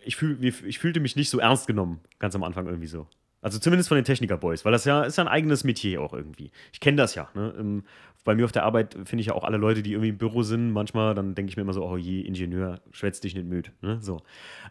[0.06, 3.08] ich, fühl, ich fühlte mich nicht so ernst genommen, ganz am Anfang irgendwie so.
[3.43, 6.51] Also zumindest von den Techniker-Boys, weil das ja ist ja ein eigenes Metier auch irgendwie.
[6.71, 7.29] Ich kenne das ja.
[7.36, 7.84] Ne?
[8.23, 10.43] bei mir auf der Arbeit finde ich ja auch alle Leute, die irgendwie im Büro
[10.43, 13.71] sind, manchmal, dann denke ich mir immer so, oh je, Ingenieur, schwätz dich nicht müde.
[13.82, 13.99] Ne?
[14.01, 14.21] So.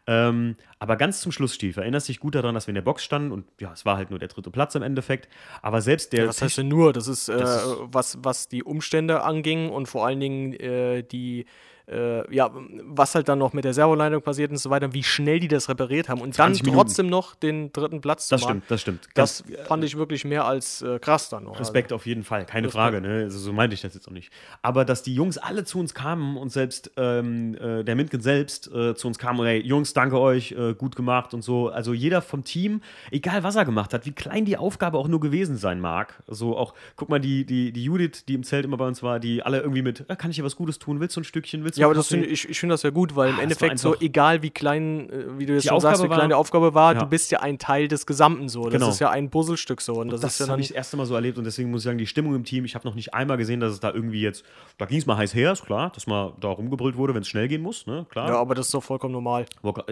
[0.06, 3.04] Ähm, aber ganz zum Schluss, Stief, erinnerst dich gut daran, dass wir in der Box
[3.04, 5.28] standen und ja, es war halt nur der dritte Platz im Endeffekt.
[5.60, 6.22] Aber selbst der.
[6.22, 6.92] Ja, was heißt denn nur?
[6.92, 11.02] Das ist, äh, das ist was, was die Umstände anging und vor allen Dingen äh,
[11.02, 11.44] die
[11.92, 12.50] äh, ja,
[12.84, 15.68] was halt dann noch mit der Servoleitung passiert und so weiter, wie schnell die das
[15.68, 18.62] repariert haben und dann trotzdem noch den dritten Platz zu das machen.
[18.68, 19.54] Das stimmt, das stimmt.
[19.58, 21.58] Das fand ich wirklich mehr als äh, krass dann noch.
[21.58, 21.96] Respekt also.
[21.96, 22.82] auf jeden Fall, keine Respekt.
[22.82, 23.22] Frage, ne?
[23.24, 24.32] also, so meinte ich das jetzt auch nicht.
[24.62, 28.72] Aber dass die Jungs alle zu uns kamen und selbst ähm, äh, der Mintgen selbst
[28.72, 31.68] äh, zu uns kam und hey, Jungs, danke euch, äh, gut gemacht und so.
[31.68, 35.20] Also jeder vom Team, egal was er gemacht hat, wie klein die Aufgabe auch nur
[35.20, 36.22] gewesen sein mag.
[36.26, 39.20] So auch, guck mal, die, die, die Judith, die im Zelt immer bei uns war,
[39.20, 41.64] die alle irgendwie mit, äh, kann ich dir was Gutes tun, willst du ein Stückchen,
[41.64, 43.40] willst du Ja, aber das find, ich, ich finde das ja gut, weil ah, im
[43.40, 46.34] Endeffekt so, egal wie klein, äh, wie du jetzt schon Aufgabe sagst, wie klein die
[46.34, 47.00] Aufgabe war, ja.
[47.00, 48.64] du bist ja ein Teil des Gesamten so.
[48.64, 48.88] Das genau.
[48.88, 49.94] ist ja ein Puzzlestück so.
[49.94, 51.84] Und das, das ja habe ich das erste Mal so erlebt und deswegen muss ich
[51.84, 54.20] sagen, die Stimmung im Team, ich habe noch nicht einmal gesehen, dass es da irgendwie
[54.20, 54.44] jetzt,
[54.78, 57.28] da ging es mal heiß her, ist klar, dass mal da rumgebrüllt wurde, wenn es
[57.28, 58.28] schnell gehen muss, ne, klar.
[58.28, 59.46] Ja, aber das ist doch vollkommen normal.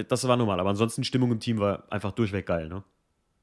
[0.09, 2.83] Das war normal, aber ansonsten die Stimmung im Team war einfach durchweg geil, ne?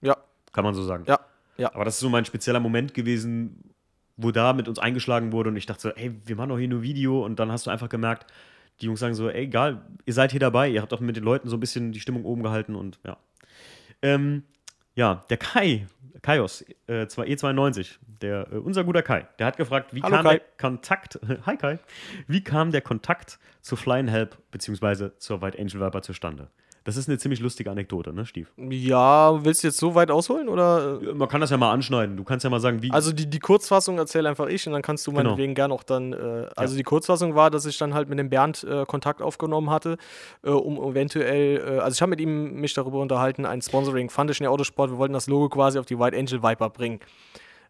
[0.01, 0.15] Ja.
[0.53, 1.03] Kann man so sagen.
[1.07, 1.19] Ja.
[1.57, 1.73] Ja.
[1.73, 3.73] Aber das ist so mein spezieller Moment gewesen,
[4.17, 6.67] wo da mit uns eingeschlagen wurde und ich dachte so, ey, wir machen doch hier
[6.67, 8.25] nur Video und dann hast du einfach gemerkt,
[8.81, 11.23] die Jungs sagen so, ey, egal, ihr seid hier dabei, ihr habt auch mit den
[11.23, 13.17] Leuten so ein bisschen die Stimmung oben gehalten und ja.
[14.01, 14.43] Ähm,
[14.95, 15.87] ja, der Kai,
[16.21, 20.37] Kaios, äh, E92, der, äh, unser guter Kai, der hat gefragt, wie Hallo kam Kai.
[20.37, 21.79] der Kontakt, hi Kai,
[22.27, 25.11] wie kam der Kontakt zu Flying Help bzw.
[25.17, 26.49] zur White Angel Viper zustande?
[26.87, 28.53] Das ist eine ziemlich lustige Anekdote, ne, Stief?
[28.55, 31.01] Ja, willst du jetzt so weit ausholen oder?
[31.15, 32.15] Man kann das ja mal anschneiden.
[32.15, 32.91] Du kannst ja mal sagen, wie.
[32.91, 35.23] Also die, die Kurzfassung erzähle einfach ich und dann kannst du genau.
[35.23, 36.13] meinetwegen gern auch dann.
[36.13, 36.77] Äh, also ja.
[36.77, 39.97] die Kurzfassung war, dass ich dann halt mit dem Bernd äh, Kontakt aufgenommen hatte,
[40.43, 44.31] äh, um eventuell, äh, also ich habe mit ihm mich darüber unterhalten, ein Sponsoring fand
[44.31, 44.89] ich in der Autosport.
[44.89, 47.01] Wir wollten das Logo quasi auf die White Angel Viper bringen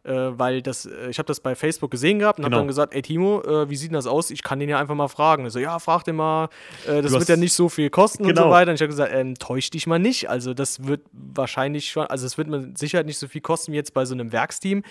[0.07, 2.55] äh, weil das, äh, ich habe das bei Facebook gesehen gehabt und genau.
[2.55, 4.31] habe dann gesagt, ey Timo, äh, wie sieht denn das aus?
[4.31, 5.43] Ich kann den ja einfach mal fragen.
[5.43, 6.49] Er so, ja, frag den mal,
[6.87, 8.29] äh, das wird ja nicht so viel kosten genau.
[8.29, 8.55] und so genau.
[8.55, 8.71] weiter.
[8.71, 10.29] Und ich habe gesagt, ähm, täusch dich mal nicht.
[10.29, 13.75] Also das wird wahrscheinlich schon, also es wird mit Sicherheit nicht so viel kosten wie
[13.75, 14.83] jetzt bei so einem Werksteam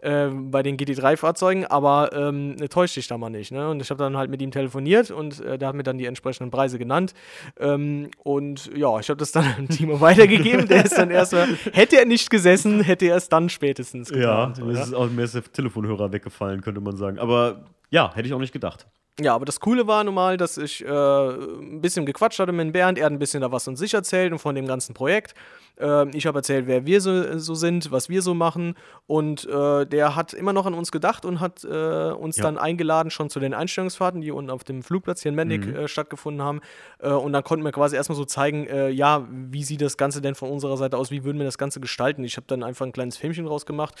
[0.00, 3.50] äh, bei den GT3-Fahrzeugen, aber ähm, täuscht dich da mal nicht.
[3.50, 3.68] Ne?
[3.68, 6.06] Und ich habe dann halt mit ihm telefoniert und äh, der hat mir dann die
[6.06, 7.14] entsprechenden Preise genannt.
[7.58, 10.68] Ähm, und ja, ich habe das dann an Timo weitergegeben.
[10.68, 14.54] Der ist dann erst mal, hätte er nicht gesessen, hätte er es dann spätestens getan.
[14.58, 17.18] Ja, das ist auch mir ist der Telefonhörer weggefallen, könnte man sagen.
[17.18, 18.86] Aber ja, hätte ich auch nicht gedacht.
[19.20, 22.72] Ja, aber das Coole war nun mal, dass ich äh, ein bisschen gequatscht hatte mit
[22.72, 22.98] Bernd.
[22.98, 25.34] Er hat ein bisschen da was von sich erzählt und von dem ganzen Projekt.
[25.78, 28.74] Äh, ich habe erzählt, wer wir so, so, sind, was wir so machen.
[29.06, 32.44] Und äh, der hat immer noch an uns gedacht und hat äh, uns ja.
[32.44, 35.76] dann eingeladen schon zu den Einstellungsfahrten, die unten auf dem Flugplatz hier in Mendig mhm.
[35.76, 36.60] Äh, stattgefunden haben.
[36.98, 40.34] Äh, und dann konnten wir quasi erstmal so zeigen, ja, wie sieht das Ganze denn
[40.34, 42.24] von unserer Seite aus, wie würden wir das Ganze gestalten.
[42.24, 43.94] Ich habe dann einfach ein kleines Filmchen rausgemacht.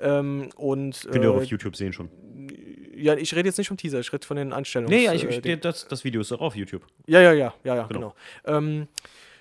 [0.00, 2.08] Ähm, und, Könnt ihr auch auf YouTube sehen schon
[2.96, 4.94] ja, ich rede jetzt nicht vom Teaser, ich rede von den Einstellungen.
[4.94, 6.86] Nee, ja, ich, ich, das, das Video ist auch auf YouTube.
[7.06, 8.14] Ja, ja, ja, ja, ja, genau.
[8.44, 8.58] genau.
[8.58, 8.88] Ähm,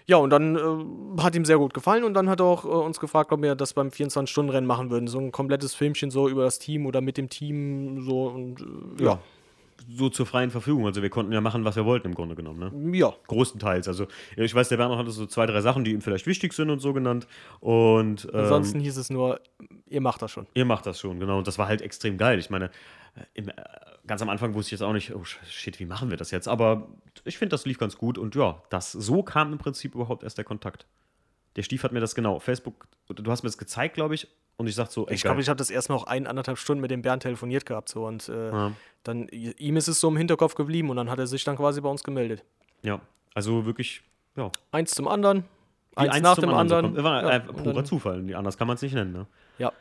[0.05, 2.67] ja, und dann äh, hat ihm sehr gut gefallen und dann hat er auch äh,
[2.67, 5.07] uns gefragt, ob wir das beim 24-Stunden-Rennen machen würden.
[5.07, 9.03] So ein komplettes Filmchen so über das Team oder mit dem Team so und äh,
[9.03, 9.11] ja.
[9.11, 9.19] ja.
[9.89, 10.85] So zur freien Verfügung.
[10.85, 12.71] Also wir konnten ja machen, was wir wollten im Grunde genommen.
[12.71, 12.97] Ne?
[12.97, 13.13] Ja.
[13.27, 13.87] Großenteils.
[13.89, 16.69] Also ich weiß, der Werner hatte so zwei, drei Sachen, die ihm vielleicht wichtig sind
[16.69, 17.27] und so genannt.
[17.59, 19.41] Und ähm, ansonsten hieß es nur,
[19.89, 20.47] ihr macht das schon.
[20.53, 21.37] Ihr macht das schon, genau.
[21.37, 22.39] Und das war halt extrem geil.
[22.39, 22.69] Ich meine,
[23.33, 23.51] im,
[24.07, 26.47] ganz am Anfang wusste ich jetzt auch nicht, oh shit, wie machen wir das jetzt?
[26.47, 26.87] Aber
[27.23, 30.37] ich finde, das lief ganz gut und ja, das, so kam im Prinzip überhaupt erst
[30.37, 30.85] der Kontakt.
[31.55, 34.67] Der Stief hat mir das genau, Facebook, du hast mir das gezeigt, glaube ich, und
[34.67, 36.91] ich sagte so, ey, Ich glaube, ich habe das erst noch ein, anderthalb Stunden mit
[36.91, 38.71] dem Bernd telefoniert gehabt so und äh, ja.
[39.03, 41.81] dann, ihm ist es so im Hinterkopf geblieben und dann hat er sich dann quasi
[41.81, 42.43] bei uns gemeldet.
[42.81, 42.99] Ja,
[43.33, 44.03] also wirklich,
[44.35, 44.51] ja.
[44.71, 45.45] Eins zum anderen,
[45.95, 46.95] eins, eins nach dem anderen.
[46.95, 49.27] So war ja, purer Zufall, anders kann man es nicht nennen, ne?
[49.57, 49.71] Ja.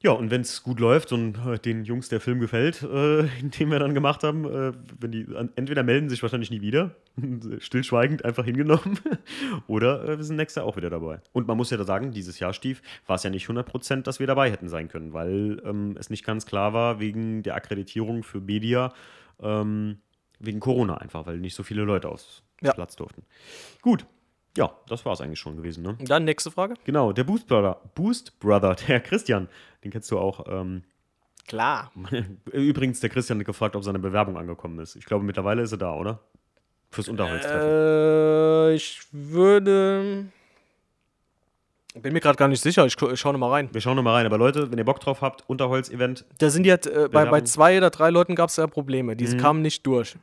[0.00, 3.70] Ja, und wenn es gut läuft und äh, den Jungs der Film gefällt, äh, den
[3.70, 6.94] wir dann gemacht haben, äh, wenn die entweder melden sich wahrscheinlich nie wieder,
[7.58, 9.00] stillschweigend einfach hingenommen,
[9.66, 11.20] oder äh, wir sind nächstes Jahr auch wieder dabei.
[11.32, 14.20] Und man muss ja da sagen, dieses Jahr, Stief, war es ja nicht 100%, dass
[14.20, 18.22] wir dabei hätten sein können, weil ähm, es nicht ganz klar war wegen der Akkreditierung
[18.22, 18.92] für Media,
[19.40, 19.98] ähm,
[20.38, 22.72] wegen Corona einfach, weil nicht so viele Leute aufs ja.
[22.72, 23.24] Platz durften.
[23.82, 24.06] Gut,
[24.56, 25.82] ja, das war es eigentlich schon gewesen.
[25.82, 25.96] Ne?
[26.00, 26.74] Dann nächste Frage.
[26.84, 29.48] Genau, der Boost Brother, Boost Brother, der Christian,
[29.84, 30.46] den kennst du auch.
[30.48, 30.82] Ähm,
[31.46, 31.90] Klar.
[32.52, 34.96] Übrigens, der Christian hat gefragt, ob seine Bewerbung angekommen ist.
[34.96, 36.20] Ich glaube, mittlerweile ist er da, oder?
[36.90, 37.68] Fürs Unterholztreffen.
[37.68, 40.26] Äh, ich würde.
[41.94, 42.84] Bin mir gerade gar nicht sicher.
[42.86, 43.68] Ich, ich schaue nochmal rein.
[43.72, 44.26] Wir schauen nochmal rein.
[44.26, 46.24] Aber Leute, wenn ihr Bock drauf habt, Unterholz-Event.
[46.38, 49.16] Da sind jetzt, äh, bei, bei zwei oder drei Leuten gab es ja Probleme.
[49.16, 49.38] Die mhm.
[49.38, 50.16] kamen nicht durch.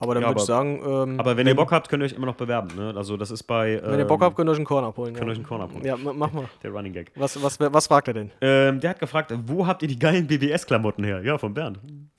[0.00, 0.80] Aber dann ja, würde ich sagen.
[0.84, 2.68] Ähm, aber wenn, wenn, ihr Bock habt, könnt ihr euch immer noch bewerben.
[2.76, 2.92] Ne?
[2.96, 3.74] Also, das ist bei.
[3.74, 5.14] Ähm, wenn ihr Bock habt, könnt ihr euch einen Korn abholen.
[5.14, 5.84] Könnt ihr euch einen Korn abholen.
[5.84, 6.48] Ja, mach mal.
[6.62, 7.12] Der Running Gag.
[7.14, 8.30] Was, was, was fragt er denn?
[8.40, 11.22] Ähm, der hat gefragt, wo habt ihr die geilen BBS-Klamotten her?
[11.22, 11.78] Ja, von Bernd.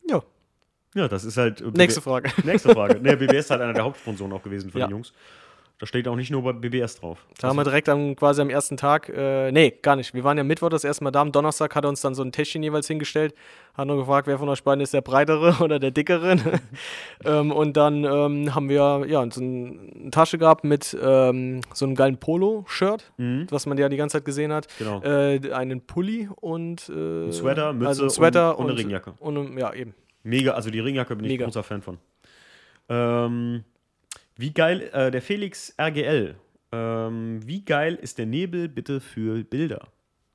[0.10, 0.22] Ja.
[0.96, 1.76] Ja, das ist halt.
[1.76, 2.32] Nächste Frage.
[2.44, 3.00] Nächste Frage.
[3.02, 4.88] ne, BBS ist halt einer der Hauptsponsoren auch gewesen für ja.
[4.88, 5.12] die Jungs.
[5.78, 7.26] Da steht auch nicht nur bei BBS drauf.
[7.38, 10.14] Da haben wir direkt am, quasi am ersten Tag, äh, nee, gar nicht.
[10.14, 11.20] Wir waren ja Mittwoch das erste Mal da.
[11.20, 13.36] Am Donnerstag hat er uns dann so ein Täschchen jeweils hingestellt.
[13.74, 16.38] Hat nur gefragt, wer von euch beiden ist der breitere oder der dickere.
[17.26, 21.96] ähm, und dann ähm, haben wir ja so eine Tasche gehabt mit ähm, so einem
[21.96, 23.48] geilen Polo-Shirt, mhm.
[23.50, 24.68] was man ja die ganze Zeit gesehen hat.
[24.80, 25.02] Genau.
[25.04, 29.14] Äh, einen Pulli und äh, ein Sweater, Mütze also ein Sweater und, und, eine Ringjacke.
[29.20, 29.94] Und, ja, eben.
[30.24, 31.44] Mega, also die Ringjacke bin Mega.
[31.44, 31.98] ich großer Fan von.
[32.88, 33.66] Ähm,
[34.38, 36.36] wie geil, äh, der Felix RGL
[36.76, 39.88] ähm, wie geil ist der Nebel bitte für Bilder?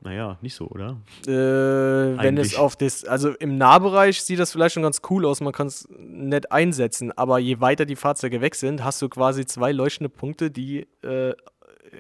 [0.03, 0.97] Naja, nicht so, oder?
[1.27, 5.43] Äh, wenn es auf das, also im Nahbereich sieht das vielleicht schon ganz cool aus,
[5.43, 9.45] man kann es nett einsetzen, aber je weiter die Fahrzeuge weg sind, hast du quasi
[9.45, 11.35] zwei leuchtende Punkte, die äh,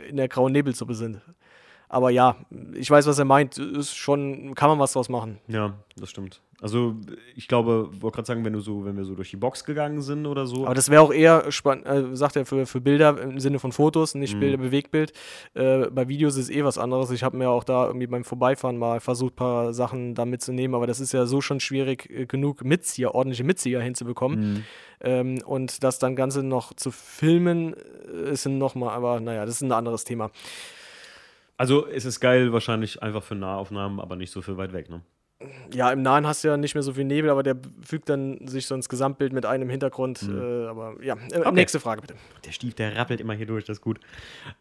[0.08, 1.20] in der grauen Nebelsuppe sind.
[1.92, 2.36] Aber ja,
[2.74, 3.58] ich weiß, was er meint.
[3.58, 5.38] Ist schon, kann man was draus machen.
[5.48, 6.40] Ja, das stimmt.
[6.62, 6.94] Also
[7.34, 10.00] ich glaube, wollte gerade sagen, wenn du so, wenn wir so durch die Box gegangen
[10.00, 10.66] sind oder so.
[10.66, 13.72] Aber das wäre auch eher spannend, äh, sagt er, für, für Bilder im Sinne von
[13.72, 14.40] Fotos, nicht mhm.
[14.40, 15.12] Bilder, Bewegtbild.
[15.54, 17.10] Äh, bei Videos ist eh was anderes.
[17.10, 20.76] Ich habe mir auch da irgendwie beim Vorbeifahren mal versucht, ein paar Sachen da mitzunehmen,
[20.76, 24.38] aber das ist ja so schon schwierig äh, genug, Mitzieher, ordentliche Mitzieher hinzubekommen.
[24.40, 24.64] Mhm.
[25.00, 27.74] Ähm, und das dann Ganze noch zu filmen,
[28.14, 30.30] äh, ist nochmal, aber naja, das ist ein anderes Thema.
[31.60, 35.02] Also es ist geil wahrscheinlich einfach für Nahaufnahmen, aber nicht so viel weit weg, ne?
[35.74, 38.48] Ja, im Nahen hast du ja nicht mehr so viel Nebel, aber der fügt dann
[38.48, 40.22] sich so ins Gesamtbild mit einem Hintergrund.
[40.22, 40.38] Mhm.
[40.38, 41.52] Äh, aber ja, äh, okay.
[41.52, 42.14] nächste Frage bitte.
[42.46, 44.00] Der Stief, der rappelt immer hier durch, das ist gut.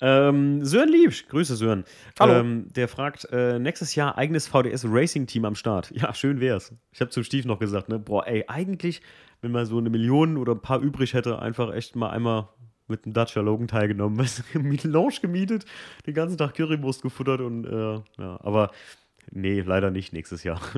[0.01, 1.85] Ähm, Sören Liebsch, Grüße Sören.
[2.19, 2.33] Hallo.
[2.33, 5.91] Ähm, der fragt, äh, nächstes Jahr eigenes VDS Racing Team am Start.
[5.95, 6.73] Ja, schön wär's.
[6.91, 9.01] Ich habe zum Stief noch gesagt, ne, boah, ey, eigentlich,
[9.39, 12.49] wenn man so eine Million oder ein paar übrig hätte, einfach echt mal einmal
[12.89, 14.27] mit dem Dacia Logan teilgenommen.
[14.83, 15.65] Lounge gemietet,
[16.05, 18.71] den ganzen Tag Currywurst gefuttert und äh, ja, aber
[19.31, 20.61] nee, leider nicht nächstes Jahr.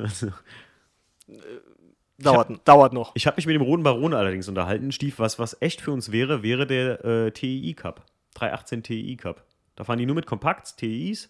[2.17, 3.11] dauert, hab, dauert noch.
[3.15, 6.11] Ich habe mich mit dem Roten Baron allerdings unterhalten, Stief, was, was echt für uns
[6.11, 8.05] wäre, wäre der äh, TI Cup.
[8.35, 9.43] 318 TI Cup.
[9.75, 11.29] Da fahren die nur mit Kompakts, TIs.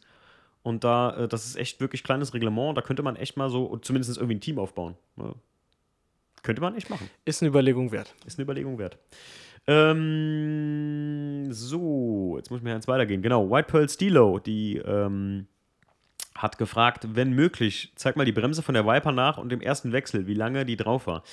[0.63, 2.77] Und da, äh, das ist echt wirklich kleines Reglement.
[2.77, 4.95] Da könnte man echt mal so, zumindest irgendwie ein Team aufbauen.
[5.17, 5.33] Ja.
[6.43, 7.09] Könnte man echt machen.
[7.25, 8.15] Ist eine Überlegung wert.
[8.25, 8.97] Ist eine Überlegung wert.
[9.67, 13.21] Ähm, so, jetzt muss ich mir eins weitergehen.
[13.21, 15.47] Genau, White Pearl Stilo, die ähm,
[16.35, 19.91] hat gefragt, wenn möglich, zeig mal die Bremse von der Viper nach und dem ersten
[19.91, 21.23] Wechsel, wie lange die drauf war.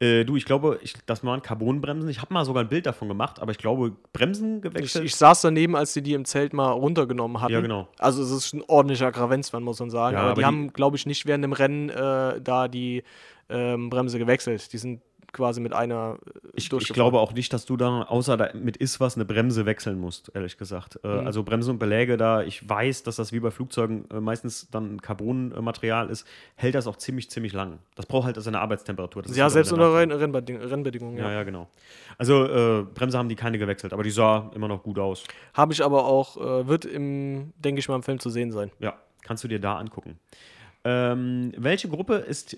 [0.00, 2.08] Äh, du, ich glaube, ich, das waren Carbonbremsen.
[2.10, 5.04] Ich habe mal sogar ein Bild davon gemacht, aber ich glaube, Bremsen gewechselt.
[5.04, 7.52] Ich, ich, saß daneben, als sie die im Zelt mal runtergenommen hatten.
[7.52, 7.88] Ja, genau.
[7.98, 10.14] Also es ist ein ordentlicher Gravenzmann, muss man sagen.
[10.14, 13.04] Ja, aber, aber, die, die haben, glaube ich, nicht während dem Rennen äh, da die
[13.48, 14.72] ähm, Bremse gewechselt.
[14.72, 15.00] Die sind
[15.34, 18.78] quasi mit einer äh, ich, ich, glaube auch nicht, dass du da außer da mit
[18.78, 20.98] ist was eine Bremse wechseln musst, ehrlich gesagt.
[21.04, 21.26] Äh, mhm.
[21.26, 25.02] Also Bremse und Beläge da, ich weiß, dass das wie bei Flugzeugen äh, meistens dann
[25.02, 27.80] Carbonmaterial ist, hält das auch ziemlich, ziemlich lang.
[27.96, 29.22] Das braucht halt seine Arbeitstemperatur.
[29.22, 31.18] Das ja, selbst unter Renn Rennbedingungen.
[31.18, 31.24] Ja.
[31.24, 31.68] ja, ja, genau.
[32.16, 35.24] Also äh, Bremse haben die keine gewechselt, aber die sah immer noch gut aus.
[35.52, 38.70] Habe ich aber auch, äh, wird im, denke ich mal, im Film zu sehen sein.
[38.78, 40.18] Ja, kannst du dir da angucken.
[40.84, 42.56] Ähm, welche Gruppe ist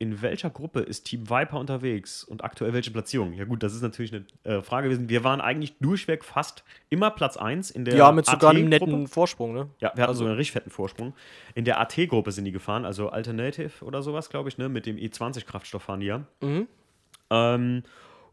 [0.00, 3.32] in welcher Gruppe ist Team Viper unterwegs und aktuell welche Platzierung?
[3.32, 5.08] Ja, gut, das ist natürlich eine äh, Frage gewesen.
[5.08, 9.08] Wir waren eigentlich durchweg fast immer Platz 1 in der Ja, mit sogar einem netten
[9.08, 9.68] Vorsprung, ne?
[9.80, 10.20] Ja, wir hatten also.
[10.20, 11.14] so einen richtig fetten Vorsprung.
[11.56, 14.68] In der AT-Gruppe sind die gefahren, also Alternative oder sowas, glaube ich, ne?
[14.68, 16.24] Mit dem E20-Kraftstoff fahren die ja.
[16.42, 16.68] Mhm.
[17.30, 17.82] Ähm,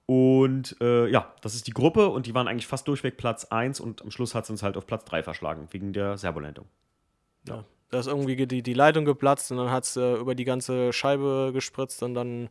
[0.05, 3.79] und äh, ja, das ist die Gruppe und die waren eigentlich fast durchweg Platz 1
[3.79, 6.67] und am Schluss hat es uns halt auf Platz 3 verschlagen, wegen der Servolenkung.
[7.47, 7.65] Ja.
[7.95, 10.91] Da ist irgendwie die, die Leitung geplatzt und dann hat es äh, über die ganze
[10.91, 12.49] Scheibe gespritzt und dann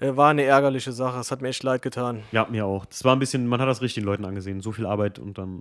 [0.00, 1.20] äh, war eine ärgerliche Sache.
[1.20, 2.22] Es hat mir echt leid getan.
[2.32, 2.86] Ja, mir auch.
[2.86, 4.62] Das war ein bisschen, man hat das richtig den Leuten angesehen.
[4.62, 5.60] So viel Arbeit und dann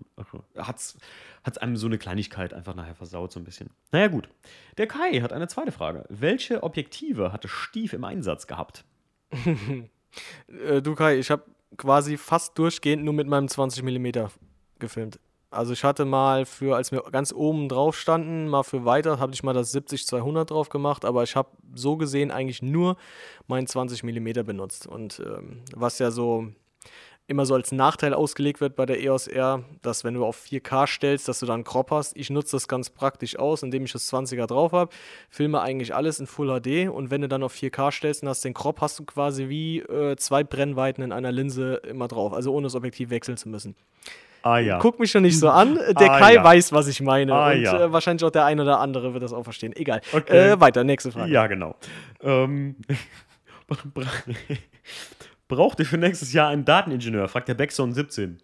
[0.56, 3.70] hat es einem so eine Kleinigkeit einfach nachher versaut, so ein bisschen.
[3.92, 4.30] Naja, gut.
[4.78, 6.06] Der Kai hat eine zweite Frage.
[6.08, 8.86] Welche Objektive hatte Stief im Einsatz gehabt?
[10.48, 11.44] äh, du Kai, ich habe
[11.76, 14.28] quasi fast durchgehend nur mit meinem 20 mm
[14.80, 15.20] gefilmt.
[15.52, 19.34] Also ich hatte mal für, als wir ganz oben drauf standen, mal für weiter, habe
[19.34, 22.96] ich mal das 70-200 drauf gemacht, aber ich habe so gesehen eigentlich nur
[23.48, 24.88] meinen 20 mm benutzt.
[24.88, 26.48] Und ähm, was ja so
[27.28, 30.88] immer so als Nachteil ausgelegt wird bei der EOS R, dass wenn du auf 4K
[30.88, 32.16] stellst, dass du dann Crop hast.
[32.16, 34.92] Ich nutze das ganz praktisch aus, indem ich das 20er drauf habe,
[35.30, 38.44] filme eigentlich alles in Full HD und wenn du dann auf 4K stellst und hast
[38.46, 42.54] den Crop, hast du quasi wie äh, zwei Brennweiten in einer Linse immer drauf, also
[42.54, 43.76] ohne das Objektiv wechseln zu müssen.
[44.44, 44.80] Ah, ja.
[44.80, 45.76] Guck mich schon nicht so an.
[45.76, 46.44] Der ah, Kai ja.
[46.44, 47.34] weiß, was ich meine.
[47.34, 47.86] Ah, und ja.
[47.86, 49.74] äh, wahrscheinlich auch der ein oder andere wird das auch verstehen.
[49.76, 50.02] Egal.
[50.12, 50.54] Okay.
[50.54, 51.32] Äh, weiter, nächste Frage.
[51.32, 51.76] Ja, genau.
[52.22, 52.76] Ähm,
[55.48, 57.28] braucht ihr für nächstes Jahr einen Dateningenieur?
[57.28, 58.40] fragt der Beckson 17.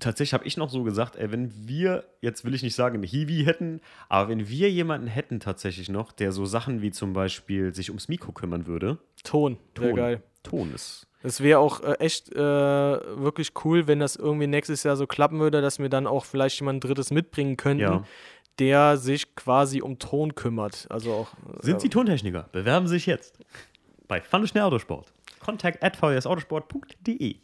[0.00, 3.44] Tatsächlich habe ich noch so gesagt, ey, wenn wir, jetzt will ich nicht sagen, Hiwi
[3.44, 7.90] hätten, aber wenn wir jemanden hätten tatsächlich noch, der so Sachen wie zum Beispiel sich
[7.90, 8.96] ums Mikro kümmern würde.
[9.22, 9.94] Ton, Ton.
[9.94, 10.22] geil.
[10.42, 14.96] Ton ist es wäre auch äh, echt äh, wirklich cool, wenn das irgendwie nächstes Jahr
[14.96, 18.04] so klappen würde, dass wir dann auch vielleicht jemand Drittes mitbringen könnten, ja.
[18.60, 20.86] der sich quasi um Ton kümmert.
[20.88, 21.28] Also auch,
[21.60, 22.48] Sind Sie Tontechniker?
[22.52, 23.38] Bewerben Sie sich jetzt
[24.06, 25.12] bei Schnell Autosport.
[25.40, 27.36] Contact at vsautosport.de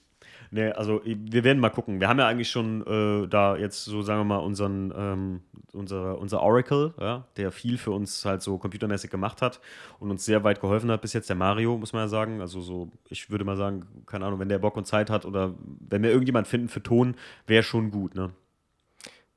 [0.54, 1.98] Nee, also wir werden mal gucken.
[1.98, 5.40] Wir haben ja eigentlich schon äh, da jetzt so, sagen wir mal, unseren, ähm,
[5.72, 9.60] unser, unser Oracle, ja, der viel für uns halt so computermäßig gemacht hat
[9.98, 12.42] und uns sehr weit geholfen hat bis jetzt, der Mario, muss man ja sagen.
[12.42, 15.54] Also so, ich würde mal sagen, keine Ahnung, wenn der Bock und Zeit hat oder
[15.88, 17.14] wenn wir irgendjemand finden für Ton,
[17.46, 18.30] wäre schon gut, ne?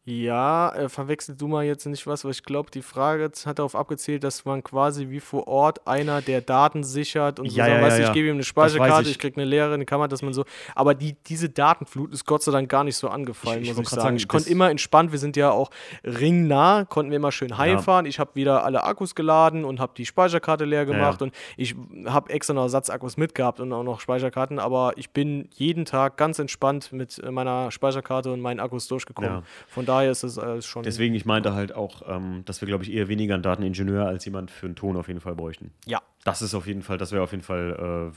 [0.07, 3.75] Ja, äh, verwechselst du mal jetzt nicht was, weil ich glaube, die Frage hat darauf
[3.75, 7.77] abgezählt, dass man quasi wie vor Ort einer der Daten sichert und so ja, sagen,
[7.77, 10.07] ja, weißt, ja, ich gebe ihm eine Speicherkarte, ich, ich kriege eine leere, eine Kamera,
[10.07, 10.45] dass man so.
[10.75, 13.89] Aber die, diese Datenflut ist Gott sei Dank gar nicht so angefallen, ich, muss ich,
[13.89, 14.01] sagen.
[14.01, 14.17] sagen.
[14.17, 15.71] Ich konnte immer entspannt, wir sind ja auch
[16.03, 18.05] ringnah, konnten wir immer schön heimfahren.
[18.05, 22.29] Ich habe wieder alle Akkus geladen und habe die Speicherkarte leer gemacht und ich habe
[22.29, 26.93] extra noch Ersatzakkus mitgehabt und auch noch Speicherkarten, aber ich bin jeden Tag ganz entspannt
[26.93, 29.41] mit meiner Speicherkarte und meinen Akkus durchgekommen.
[29.67, 30.83] Von daher daher ist es äh, schon.
[30.83, 34.25] Deswegen, ich meinte halt auch, ähm, dass wir, glaube ich, eher weniger einen Dateningenieur als
[34.25, 35.71] jemand für einen Ton auf jeden Fall bräuchten.
[35.85, 36.01] Ja.
[36.23, 38.13] Das ist auf jeden Fall, das wäre auf jeden Fall,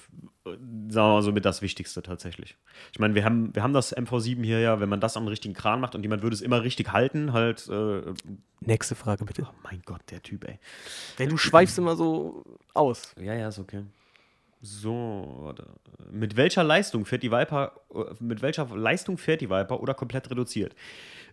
[0.47, 0.51] äh,
[0.91, 2.57] sagen wir mal so, mit das Wichtigste tatsächlich.
[2.93, 5.55] Ich meine, wir haben, wir haben das MV7 hier ja, wenn man das am richtigen
[5.55, 7.69] Kran macht und jemand würde es immer richtig halten, halt.
[7.69, 8.03] Äh,
[8.61, 9.43] Nächste Frage bitte.
[9.43, 10.59] Oh mein Gott, der Typ, ey.
[11.19, 13.15] Denn du schweifst immer so aus.
[13.21, 13.85] Ja, ja, ist okay.
[14.61, 15.67] So, warte.
[16.11, 17.73] Mit welcher Leistung fährt die Viper,
[18.21, 20.75] mit welcher Leistung fährt die Viper oder komplett reduziert?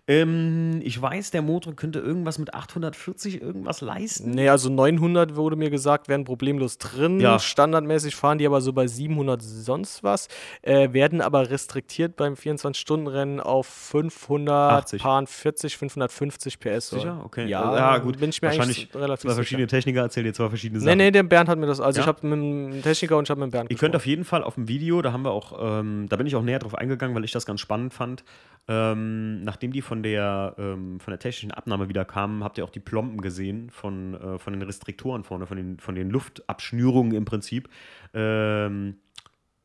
[0.08, 4.32] Ähm, ich weiß, der Motor könnte irgendwas mit 840 irgendwas leisten.
[4.32, 7.20] Nee, also 900 wurde mir gesagt, wären problemlos drin.
[7.20, 7.40] Ja.
[7.40, 10.28] Standardmäßig fahren die aber so bei 700 sonst was.
[10.62, 16.90] Äh, werden aber restriktiert beim 24-Stunden-Rennen auf 540, 550 PS.
[16.90, 17.22] Sicher?
[17.26, 17.48] Okay.
[17.48, 18.20] Ja, ja, gut.
[18.20, 20.98] Bin ich mir Wahrscheinlich relativ zwei verschiedene Techniker erzählen dir zwei verschiedene Sachen.
[20.98, 21.82] Nee, nee, der Bernd hat mir das.
[21.82, 22.04] Also ja?
[22.04, 24.24] ich habe mit dem Techniker und ich habe mit dem Bernd Ihr könnt auf jeden
[24.24, 26.76] Fall auf dem Video, da haben wir auch, ähm, da bin ich auch näher drauf
[26.76, 28.24] eingegangen, weil ich das ganz spannend fand.
[28.68, 32.72] Ähm, nachdem die von der, ähm, von der technischen Abnahme wieder kamen, habt ihr auch
[32.72, 37.26] die Plomben gesehen von, äh, von den Restriktoren vorne, von den, von den Luftabschnürungen im
[37.26, 37.70] Prinzip.
[38.14, 38.98] Ähm,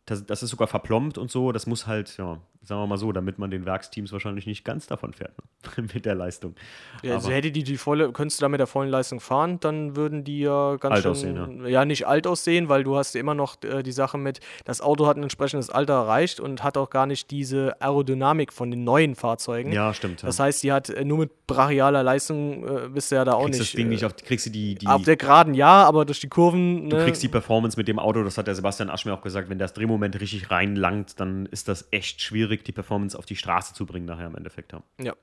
[0.04, 1.52] das, das, ist sogar verplombt und so.
[1.52, 4.86] Das muss halt, ja, sagen wir mal so, damit man den Werksteams wahrscheinlich nicht ganz
[4.86, 5.84] davon fährt ne?
[5.94, 6.54] mit der Leistung.
[7.02, 9.96] Ja, also hätte die die volle, könntest du da mit der vollen Leistung fahren, dann
[9.96, 11.68] würden die ja ganz alt schön, aussehen, ja.
[11.68, 11.84] ja.
[11.84, 15.06] nicht alt aussehen, weil du hast ja immer noch äh, die Sache mit, das Auto
[15.06, 19.14] hat ein entsprechendes Alter erreicht und hat auch gar nicht diese Aerodynamik von den neuen
[19.14, 19.72] Fahrzeugen.
[19.72, 20.22] Ja, stimmt.
[20.22, 20.26] Ja.
[20.26, 23.44] Das heißt, die hat äh, nur mit brachialer Leistung äh, bist du ja da auch
[23.44, 23.72] kriegst nicht.
[23.72, 26.28] Das Ding nicht auf, kriegst du die, die auf der Geraden ja, aber durch die
[26.28, 26.90] Kurven.
[26.90, 27.04] Du ne?
[27.04, 29.58] kriegst die Performance mit dem Auto, das hat der Sebastian Asch mir auch gesagt, wenn
[29.58, 33.86] das Drehmoment richtig reinlangt, dann ist das echt schwierig, die Performance auf die Straße zu
[33.86, 34.72] bringen, nachher im Endeffekt.
[34.72, 34.82] Ja.
[35.00, 35.14] Ja.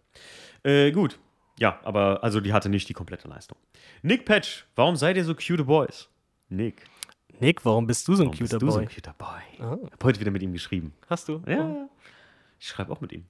[0.63, 1.19] Äh, gut.
[1.59, 3.57] Ja, aber also die hatte nicht die komplette Leistung.
[4.03, 6.09] Nick Patch, warum seid ihr so cute Boys?
[6.49, 6.83] Nick.
[7.39, 8.85] Nick, warum bist du so ein Warum cuter bist du so Boy?
[8.85, 9.27] ein cuter Boy?
[9.59, 9.77] Ah.
[9.85, 10.93] Ich habe heute wieder mit ihm geschrieben.
[11.09, 11.41] Hast du?
[11.47, 11.89] Ja, Oh.
[12.59, 13.25] ich schreibe auch mit ihm.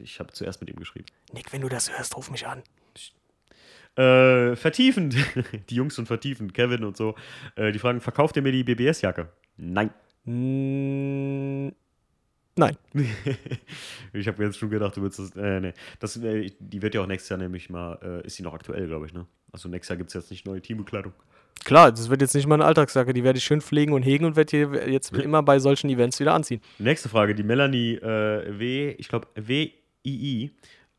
[0.00, 1.06] Ich habe zuerst mit ihm geschrieben.
[1.32, 2.62] Nick, wenn du das hörst, ruf mich an.
[3.96, 5.14] Äh, vertiefend,
[5.70, 7.14] die Jungs und vertiefend, Kevin und so,
[7.56, 9.30] äh, die fragen, verkauft ihr mir die BBS-Jacke?
[9.58, 9.90] Nein.
[10.24, 11.68] Mm,
[12.56, 12.76] nein.
[14.12, 15.72] ich habe jetzt schon gedacht, du würdest das, äh, nee.
[15.98, 18.86] das, äh, die wird ja auch nächstes Jahr nämlich mal, äh, ist sie noch aktuell,
[18.86, 19.26] glaube ich, ne?
[19.52, 21.12] Also nächstes Jahr gibt es jetzt nicht neue Teambekleidung.
[21.64, 24.34] Klar, das wird jetzt nicht meine Alltagsjacke, die werde ich schön pflegen und hegen und
[24.34, 26.60] werde hier jetzt immer bei solchen Events wieder anziehen.
[26.78, 30.50] Nächste Frage, die Melanie äh, W, ich glaube WII,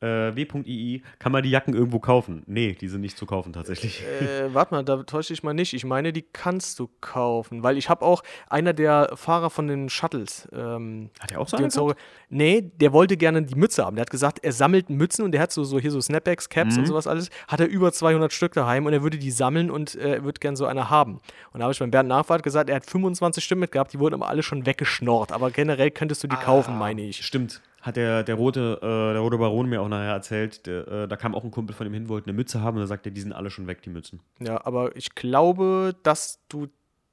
[0.03, 2.43] äh, W.II, kann man die Jacken irgendwo kaufen?
[2.45, 4.03] Nee, die sind nicht zu kaufen tatsächlich.
[4.03, 5.73] Äh, warte mal, da täusche ich mal nicht.
[5.73, 9.89] Ich meine, die kannst du kaufen, weil ich habe auch einer der Fahrer von den
[9.89, 10.47] Shuttles.
[10.53, 11.93] Ähm, Hat er auch so die eine uns so,
[12.29, 13.95] nee, der wollte gerne die Mütze haben.
[13.95, 16.73] Der hat gesagt, er sammelt Mützen und der hat so, so hier so Snapbacks, Caps
[16.75, 16.81] Mhm.
[16.81, 17.29] und sowas alles.
[17.47, 20.39] Hat er über 200 Stück daheim und er würde die sammeln und äh, er würde
[20.39, 21.19] gerne so eine haben.
[21.51, 24.15] Und da habe ich beim Bernd Nachfahrt gesagt, er hat 25 Stück mitgehabt, die wurden
[24.15, 25.31] aber alle schon weggeschnorrt.
[25.31, 27.25] Aber generell könntest du die kaufen, meine ich.
[27.25, 27.61] Stimmt.
[27.83, 31.17] Hat der, der, rote, äh, der rote Baron mir auch nachher erzählt, der, äh, da
[31.17, 33.19] kam auch ein Kumpel von ihm hin, wollte eine Mütze haben und er sagte, die
[33.19, 34.21] sind alle schon weg, die Mützen.
[34.39, 36.69] Ja, aber ich glaube, dass du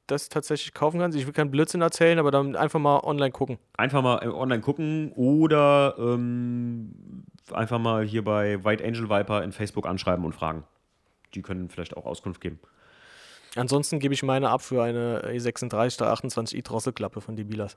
[0.07, 1.19] das tatsächlich kaufen kannst.
[1.19, 3.59] Ich will keinen Blödsinn erzählen, aber dann einfach mal online gucken.
[3.77, 9.51] Einfach mal äh, online gucken oder ähm, einfach mal hier bei White Angel Viper in
[9.51, 10.63] Facebook anschreiben und fragen.
[11.35, 12.61] Die können vielleicht auch Auskunft geben.
[13.57, 17.77] Ansonsten gebe ich meine ab für eine E36 328i Drosselklappe von Debilas.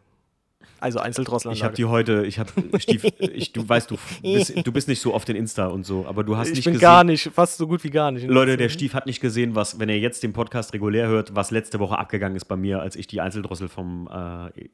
[0.79, 1.73] Also Ich habe Einzeldrosselanlage.
[1.75, 5.27] die heute, ich habe, Stief, ich, du weißt, du bist, du bist nicht so oft
[5.29, 6.81] in Insta und so, aber du hast Ich nicht bin gesehen.
[6.81, 8.27] gar nicht, fast so gut wie gar nicht.
[8.27, 11.51] Leute, der Stief hat nicht gesehen, was, wenn er jetzt den Podcast regulär hört, was
[11.51, 14.11] letzte Woche abgegangen ist bei mir, als ich die Einzeldrossel vom äh,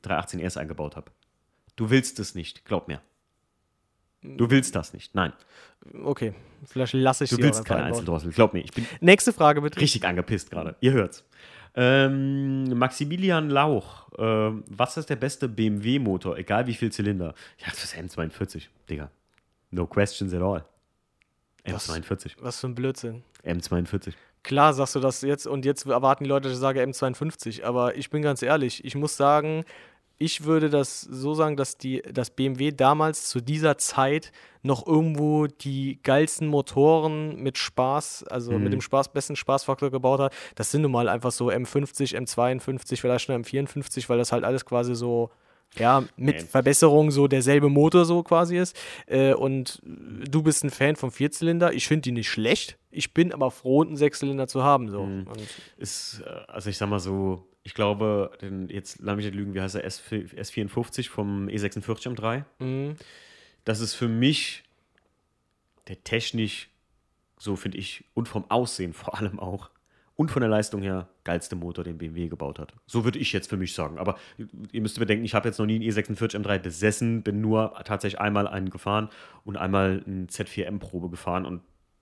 [0.02, 1.12] 318 S eingebaut habe.
[1.76, 3.02] Du willst es nicht, glaub mir.
[4.22, 5.32] Du willst das nicht, nein.
[6.04, 6.34] Okay,
[6.66, 7.92] vielleicht lasse ich Du sie willst keine einbauen.
[8.00, 8.60] Einzeldrossel, glaub mir.
[8.60, 9.80] Ich bin Nächste Frage bitte.
[9.80, 10.76] richtig angepisst gerade.
[10.82, 11.24] Ihr hört's.
[11.76, 17.34] Ähm, Maximilian Lauch, ähm, was ist der beste BMW-Motor, egal wie viel Zylinder?
[17.60, 19.10] Ja, das ist M42, Digga.
[19.72, 20.66] No questions at all.
[21.66, 21.90] Was?
[21.90, 22.32] M42.
[22.40, 23.24] Was für ein Blödsinn.
[23.44, 24.14] M42.
[24.44, 27.96] Klar sagst du das jetzt und jetzt erwarten die Leute, dass ich sage M52, aber
[27.96, 29.66] ich bin ganz ehrlich, ich muss sagen,
[30.20, 35.48] ich würde das so sagen, dass die, das BMW damals zu dieser Zeit noch irgendwo
[35.48, 38.64] die geilsten Motoren mit Spaß, also Mhm.
[38.64, 40.34] mit dem Spaß, besten Spaßfaktor gebaut hat.
[40.56, 44.66] Das sind nun mal einfach so M50, M52, vielleicht schon M54, weil das halt alles
[44.66, 45.30] quasi so,
[45.78, 46.42] ja, mit Nee.
[46.42, 48.76] Verbesserung so derselbe Motor so quasi ist.
[49.06, 51.72] Äh, und du bist ein Fan vom Vierzylinder.
[51.74, 52.78] Ich finde die nicht schlecht.
[52.92, 54.90] Ich bin aber froh, einen Sechszylinder zu haben.
[54.90, 55.04] So.
[55.06, 55.26] Mhm.
[55.78, 59.54] Ist, äh, also ich sag mal so, ich glaube, den, jetzt lass mich nicht lügen,
[59.54, 62.44] wie heißt der S, S54 vom E46 M3?
[62.58, 62.96] Mhm.
[63.64, 64.64] Das ist für mich
[65.88, 66.72] der technisch,
[67.38, 69.70] so finde ich, und vom Aussehen vor allem auch,
[70.16, 72.74] und von der Leistung her, geilste Motor, den BMW gebaut hat.
[72.88, 74.00] So würde ich jetzt für mich sagen.
[74.00, 74.18] Aber
[74.72, 78.20] ihr müsst bedenken, ich habe jetzt noch nie einen E46 M3 besessen, bin nur tatsächlich
[78.20, 79.10] einmal einen gefahren
[79.46, 81.62] und einmal einen Z4M-Probe gefahren und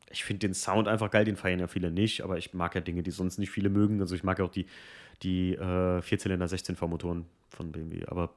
[0.09, 2.79] ich finde den Sound einfach geil, den feiern ja viele nicht, aber ich mag ja
[2.79, 3.99] Dinge, die sonst nicht viele mögen.
[3.99, 4.65] Also ich mag ja auch die,
[5.23, 8.05] die äh, Vierzylinder 16V-Motoren von BMW.
[8.07, 8.33] Aber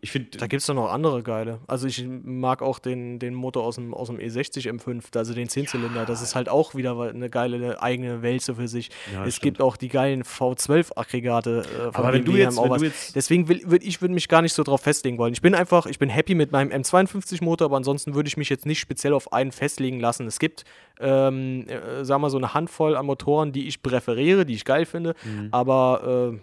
[0.00, 0.38] ich finde.
[0.38, 1.60] Da gibt es doch noch andere geile.
[1.66, 5.48] Also ich mag auch den, den Motor aus dem, aus dem E60 M5, also den
[5.48, 6.04] Zehnzylinder.
[6.06, 8.90] Das ist halt auch wieder eine geile eine eigene Welt so für sich.
[9.12, 9.42] Ja, es stimmt.
[9.56, 12.80] gibt auch die geilen V12-Aggregate äh, von Aber wenn BMW, du jetzt- auch wenn was.
[12.80, 15.32] du jetzt- Deswegen will, würd, ich würde mich gar nicht so drauf festlegen wollen.
[15.32, 18.66] Ich bin einfach, ich bin happy mit meinem M52-Motor, aber ansonsten würde ich mich jetzt
[18.66, 20.26] nicht speziell auf einen festlegen lassen.
[20.26, 20.64] Es gibt,
[21.00, 24.86] ähm, äh, sagen wir so eine Handvoll an Motoren, die ich präferiere, die ich geil
[24.86, 25.48] finde, Mhm.
[25.50, 26.38] aber äh,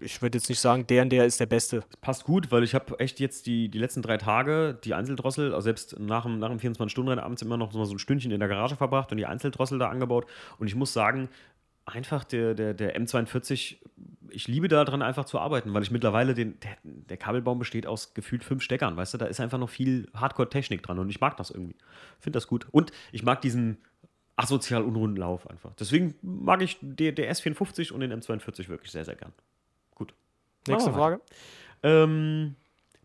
[0.00, 1.82] ich würde jetzt nicht sagen, der und der ist der Beste.
[2.00, 5.64] passt gut, weil ich habe echt jetzt die, die letzten drei Tage die Einzeldrossel, also
[5.64, 8.76] selbst nach dem, nach dem 24-Stunden-Rennen abends immer noch so ein Stündchen in der Garage
[8.76, 10.26] verbracht und die Einzeldrossel da angebaut.
[10.58, 11.28] Und ich muss sagen,
[11.84, 13.76] einfach der, der, der M42,
[14.30, 18.14] ich liebe daran einfach zu arbeiten, weil ich mittlerweile den, der, der Kabelbaum besteht aus
[18.14, 21.36] gefühlt fünf Steckern, weißt du, da ist einfach noch viel Hardcore-Technik dran und ich mag
[21.36, 21.76] das irgendwie.
[22.18, 22.66] Finde das gut.
[22.70, 23.78] Und ich mag diesen
[24.36, 25.74] asozial unrunden Lauf einfach.
[25.74, 29.32] Deswegen mag ich der, der S54 und den M42 wirklich sehr, sehr gern.
[30.68, 31.20] Nächste Frage.
[31.82, 32.56] Ähm,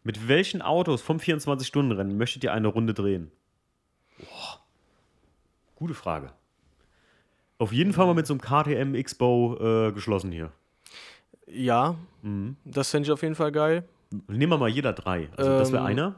[0.03, 3.31] Mit welchen Autos vom 24-Stunden-Rennen möchtet ihr eine Runde drehen?
[4.19, 4.59] Boah.
[5.75, 6.31] Gute Frage.
[7.59, 10.51] Auf jeden Fall mal mit so einem KTM X-Bow äh, geschlossen hier.
[11.47, 12.57] Ja, mhm.
[12.65, 13.83] das fände ich auf jeden Fall geil.
[14.27, 15.29] Nehmen wir mal jeder drei.
[15.35, 16.15] Also ähm, das wäre einer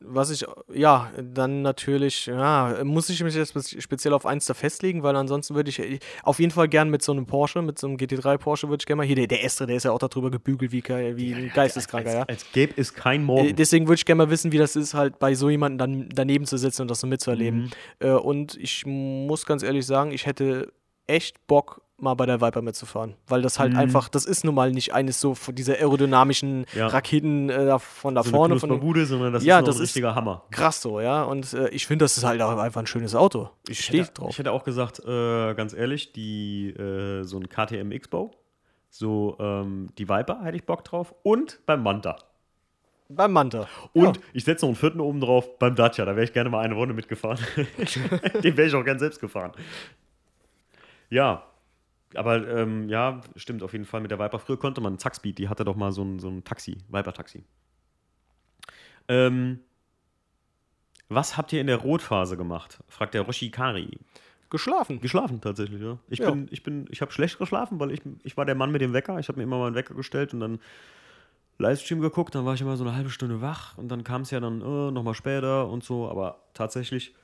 [0.00, 5.02] was ich, ja, dann natürlich, ja, muss ich mich jetzt speziell auf eins da festlegen,
[5.02, 7.96] weil ansonsten würde ich auf jeden Fall gern mit so einem Porsche, mit so einem
[7.96, 10.30] GT3 Porsche würde ich gerne mal, hier, der, der Estre, der ist ja auch darüber
[10.30, 12.24] gebügelt wie, wie ein Geisteskranker, als, ja.
[12.26, 13.48] Als gäbe es kein Morgen.
[13.48, 16.08] Äh, deswegen würde ich gerne mal wissen, wie das ist, halt bei so jemandem dann
[16.14, 17.60] daneben zu sitzen und das so mitzuerleben.
[17.60, 17.70] Mhm.
[18.00, 20.72] Äh, und ich muss ganz ehrlich sagen, ich hätte
[21.06, 23.14] echt Bock, mal bei der Viper mitzufahren.
[23.26, 23.78] Weil das halt mhm.
[23.78, 26.88] einfach, das ist nun mal nicht eines so von dieser aerodynamischen ja.
[26.88, 28.58] Raketen äh, von da so vorne.
[28.58, 30.42] Von Bude, sondern das ja, ist das ein richtiger ist Hammer.
[30.50, 31.22] Krass so, ja.
[31.22, 33.50] Und äh, ich finde, das ist halt auch einfach ein schönes Auto.
[33.68, 34.30] Ich, ich stehe drauf.
[34.30, 38.32] Ich hätte auch gesagt, äh, ganz ehrlich, die, äh, so ein KTM X-Bow,
[38.90, 42.16] so ähm, die Viper hätte ich Bock drauf und beim Manta.
[43.08, 43.68] Beim Manta.
[43.92, 44.22] Und ja.
[44.32, 46.04] ich setze noch einen vierten oben drauf beim Dacia.
[46.04, 47.38] Da wäre ich gerne mal eine Runde mitgefahren.
[48.42, 49.52] Den wäre ich auch gern selbst gefahren.
[51.10, 51.44] Ja,
[52.14, 54.38] aber ähm, ja, stimmt auf jeden Fall mit der Viper.
[54.38, 57.44] Früher konnte man Zackspeed, die hatte doch mal so ein, so ein Taxi, Viper-Taxi.
[59.08, 59.60] Ähm,
[61.08, 62.78] was habt ihr in der Rotphase gemacht?
[62.88, 63.98] fragt der Roshi Kari.
[64.50, 65.00] Geschlafen.
[65.00, 65.98] Geschlafen tatsächlich, ja.
[66.08, 66.30] Ich ja.
[66.30, 68.92] bin, ich bin, ich habe schlecht geschlafen, weil ich, ich war der Mann mit dem
[68.92, 69.18] Wecker.
[69.18, 70.60] Ich habe mir immer mal einen Wecker gestellt und dann
[71.58, 74.30] Livestream geguckt, dann war ich immer so eine halbe Stunde wach und dann kam es
[74.30, 77.14] ja dann äh, nochmal später und so, aber tatsächlich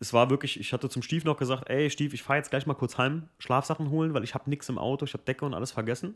[0.00, 2.66] es war wirklich, ich hatte zum Stief noch gesagt, ey Stief, ich fahre jetzt gleich
[2.66, 5.54] mal kurz heim, Schlafsachen holen, weil ich habe nichts im Auto, ich habe Decke und
[5.54, 6.14] alles vergessen.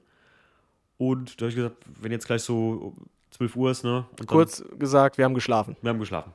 [0.99, 2.95] Und da habe ich gesagt, wenn jetzt gleich so
[3.33, 4.05] 12 Uhr ist, ne?
[4.27, 5.77] Kurz gesagt, wir haben geschlafen.
[5.83, 6.33] Wir haben geschlafen.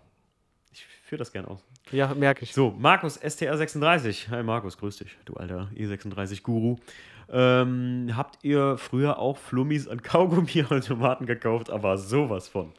[0.73, 1.63] Ich führe das gerne aus.
[1.91, 2.53] Ja, merke ich.
[2.53, 4.29] So, Markus, STR36.
[4.29, 6.75] Hi Markus, grüß dich, du alter E36-Guru.
[7.29, 12.73] Ähm, habt ihr früher auch Flummis an Kaugummi-Automaten gekauft, aber sowas von?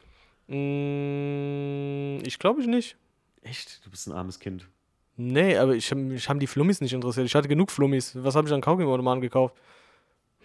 [0.49, 2.97] Mm, ich glaube ich nicht.
[3.43, 3.85] Echt?
[3.85, 4.69] Du bist ein armes Kind.
[5.17, 7.27] Nee, aber ich, ich habe die Flummis nicht interessiert.
[7.27, 8.13] Ich hatte genug Flummis.
[8.15, 9.57] Was habe ich an Kaugummi-Automaten gekauft?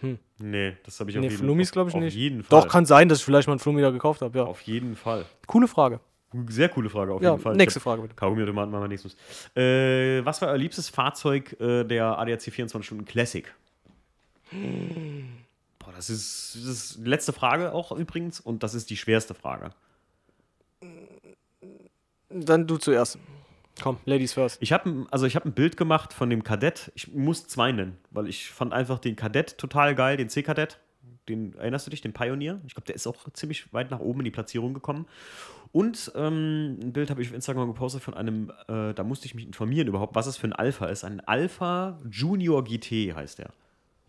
[0.00, 0.18] Hm.
[0.38, 2.14] Nee, das habe ich nee, auf jeden, Flummis glaube ich auf nicht.
[2.14, 2.60] Auf jeden Fall.
[2.60, 4.44] Doch, kann sein, dass ich vielleicht mal einen Flummi da gekauft habe, ja.
[4.44, 5.24] Auf jeden Fall.
[5.46, 6.00] Coole Frage.
[6.48, 7.54] Sehr coole Frage, auf ja, jeden Fall.
[7.54, 8.16] Nächste Frage bitte.
[8.16, 9.14] Kaugummi-Automaten machen wir nächstes.
[9.54, 13.54] Äh, was war euer liebstes Fahrzeug äh, der ADAC 24 Stunden Classic?
[14.50, 15.28] Hm.
[15.78, 19.34] Boah, das ist, das ist die letzte Frage auch übrigens und das ist die schwerste
[19.34, 19.70] Frage.
[22.34, 23.18] Dann du zuerst.
[23.80, 24.58] Komm, Ladies first.
[24.60, 26.92] Ich habe also hab ein Bild gemacht von dem Kadett.
[26.94, 30.80] Ich muss zwei nennen, weil ich fand einfach den Kadett total geil, den C-Kadett.
[31.28, 32.60] Den, erinnerst du dich, den Pioneer?
[32.66, 35.06] Ich glaube, der ist auch ziemlich weit nach oben in die Platzierung gekommen.
[35.72, 39.34] Und ähm, ein Bild habe ich auf Instagram gepostet von einem, äh, da musste ich
[39.34, 41.02] mich informieren überhaupt, was es für ein Alpha ist.
[41.02, 43.50] Ein Alpha Junior GT heißt der.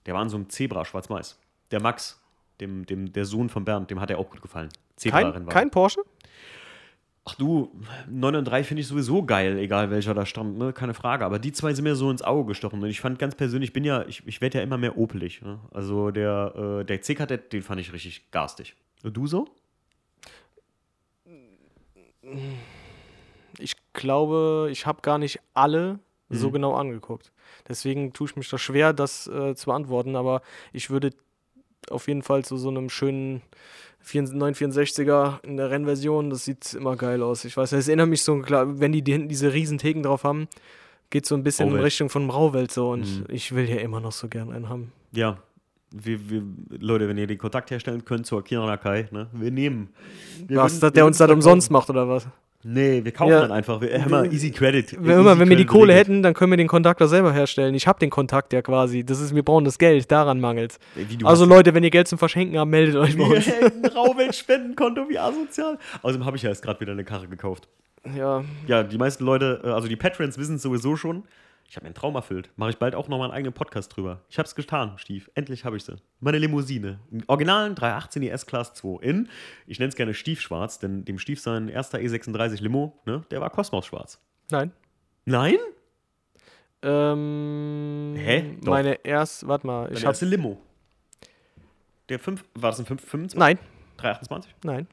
[0.05, 1.39] Der war in so einem Zebra, schwarz-weiß.
[1.71, 2.21] Der Max,
[2.59, 4.69] dem, dem, der Sohn von Bernd, dem hat er auch gut gefallen.
[4.95, 6.01] Zebra kein, kein Porsche?
[7.27, 7.71] Ach du,
[8.07, 10.73] 9 und 3 finde ich sowieso geil, egal welcher da stammt, ne?
[10.73, 11.25] keine Frage.
[11.25, 12.83] Aber die zwei sind mir so ins Auge gestochen.
[12.83, 15.41] Und ich fand ganz persönlich, ich bin ja, ich, ich werde ja immer mehr opelig.
[15.41, 15.59] Ne?
[15.71, 18.75] Also der, äh, der C-Kadett, den fand ich richtig garstig.
[19.01, 19.47] Und du so?
[23.57, 25.99] Ich glaube, ich habe gar nicht alle
[26.29, 26.35] mhm.
[26.35, 27.31] so genau angeguckt.
[27.67, 30.15] Deswegen tue ich mich da schwer, das äh, zu beantworten.
[30.15, 31.09] Aber ich würde
[31.89, 33.41] auf jeden Fall zu so einem schönen
[34.05, 37.45] 964er in der Rennversion, das sieht immer geil aus.
[37.45, 40.23] Ich weiß, es erinnert mich so, klar, wenn die, die hinten diese riesen Theken drauf
[40.23, 40.47] haben,
[41.09, 41.79] geht so ein bisschen Rauwelt.
[41.79, 43.25] in Richtung von Rauwelt so und mhm.
[43.29, 44.91] ich will ja immer noch so gern einen haben.
[45.11, 45.37] Ja,
[45.91, 46.43] wir, wir,
[46.79, 49.89] Leute, wenn ihr den Kontakt herstellen könnt zur Akira Nakai, ne, wir nehmen.
[50.47, 52.27] Wir was, würden, der uns das umsonst macht oder was?
[52.67, 53.41] Nee, wir kaufen ja.
[53.41, 53.79] dann einfach.
[53.79, 54.93] Wir haben mal Easy Credit.
[54.93, 56.07] Wenn, easy immer, wenn wir die Kohle regelt.
[56.07, 57.75] hätten, dann können wir den Kontakt auch selber herstellen.
[57.75, 59.05] Ich habe den Kontakt ja quasi.
[59.05, 60.79] Das ist, wir brauchen das Geld, daran mangelt
[61.23, 63.47] Also Leute, wenn ihr Geld zum Verschenken habt, meldet euch bei uns.
[63.47, 65.77] ein Rauwelt-Spendenkonto, wie asozial.
[66.01, 67.67] Außerdem habe ich ja erst gerade wieder eine Karre gekauft.
[68.17, 68.43] Ja.
[68.65, 71.21] Ja, die meisten Leute, äh, also die Patrons wissen es sowieso schon.
[71.67, 72.51] Ich habe mir einen Traum erfüllt.
[72.55, 74.21] Mache ich bald auch nochmal einen eigenen Podcast drüber.
[74.29, 75.29] Ich habe es getan, Stief.
[75.33, 75.95] Endlich habe ich sie.
[76.19, 76.99] Meine Limousine.
[77.11, 79.29] Im originalen 318 ES Class 2 in,
[79.65, 83.49] ich nenne es gerne Stiefschwarz, denn dem Stief sein erster E36 Limo, ne, der war
[83.49, 84.21] Kosmos-schwarz.
[84.51, 84.71] Nein.
[85.25, 85.57] Nein?
[86.83, 88.57] Ähm, Hä?
[88.61, 88.71] Doch.
[88.71, 89.91] Meine erste, warte mal.
[89.91, 90.61] Ich erste Limo.
[92.09, 93.39] Der 5, war das ein 5, 25?
[93.39, 93.57] Nein.
[93.97, 94.55] 328?
[94.63, 94.87] Nein.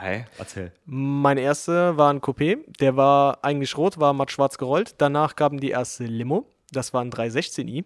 [0.00, 0.26] Hä?
[0.38, 0.72] Erzähl.
[0.84, 2.58] Meine erste war ein Coupé.
[2.80, 4.94] Der war eigentlich rot, war matt schwarz gerollt.
[4.98, 6.46] Danach gaben die erste Limo.
[6.72, 7.84] Das war ein 316i.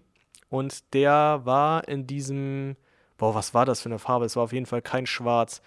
[0.49, 2.77] Und der war in diesem.
[3.17, 4.25] Boah, was war das für eine Farbe?
[4.25, 5.63] Es war auf jeden Fall kein Schwarz.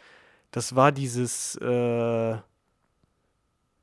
[0.51, 1.55] Das war dieses.
[1.57, 2.38] Äh,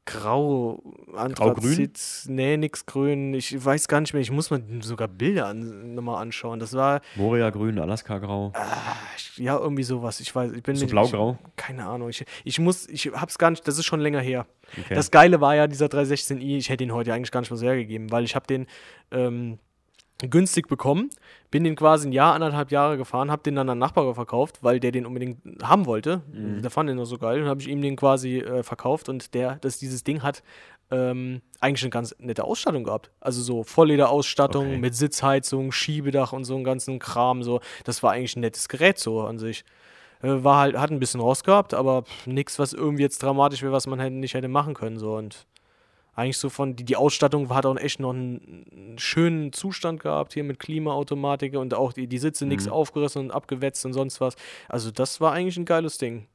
[0.07, 0.82] Grau,
[1.14, 3.34] Anthrazit, nee, nix grün.
[3.34, 4.22] Ich weiß gar nicht mehr.
[4.22, 6.59] Ich muss mir sogar Bilder an, nochmal anschauen.
[6.59, 7.01] Das war.
[7.16, 8.53] Moria grün, Alaska grau.
[8.55, 8.96] Ah,
[9.36, 10.20] ja, irgendwie sowas.
[10.20, 11.38] Ich weiß, ich bin so blau-grau.
[11.57, 12.09] Keine Ahnung.
[12.09, 14.46] Ich, ich muss, ich hab's gar nicht, das ist schon länger her.
[14.78, 14.94] Okay.
[14.94, 17.66] Das Geile war ja dieser 316i, ich hätte ihn heute eigentlich gar nicht mehr so
[17.66, 18.66] hergegeben, weil ich habe den
[19.11, 19.59] ähm,
[20.28, 21.10] günstig bekommen,
[21.50, 24.58] bin den quasi ein Jahr, anderthalb Jahre gefahren, habe den dann an einen Nachbar verkauft,
[24.62, 26.22] weil der den unbedingt haben wollte.
[26.32, 26.62] Mhm.
[26.62, 29.34] Der fand den noch so geil und habe ich ihm den quasi äh, verkauft und
[29.34, 30.42] der, dass dieses Ding hat
[30.90, 33.10] ähm, eigentlich eine ganz nette Ausstattung gehabt.
[33.20, 34.78] Also so Volllederausstattung okay.
[34.78, 37.42] mit Sitzheizung, Schiebedach und so einen ganzen Kram.
[37.42, 39.64] So, das war eigentlich ein nettes Gerät so an sich.
[40.22, 43.72] Äh, war halt, hat ein bisschen Rost gehabt, aber nichts, was irgendwie jetzt dramatisch wäre,
[43.72, 44.98] was man halt nicht hätte machen können.
[44.98, 45.46] So und
[46.20, 50.34] eigentlich so von, die, die Ausstattung hat auch echt noch einen, einen schönen Zustand gehabt,
[50.34, 52.50] hier mit Klimaautomatik und auch die, die Sitze mhm.
[52.50, 54.36] nichts aufgerissen und abgewetzt und sonst was.
[54.68, 56.26] Also das war eigentlich ein geiles Ding.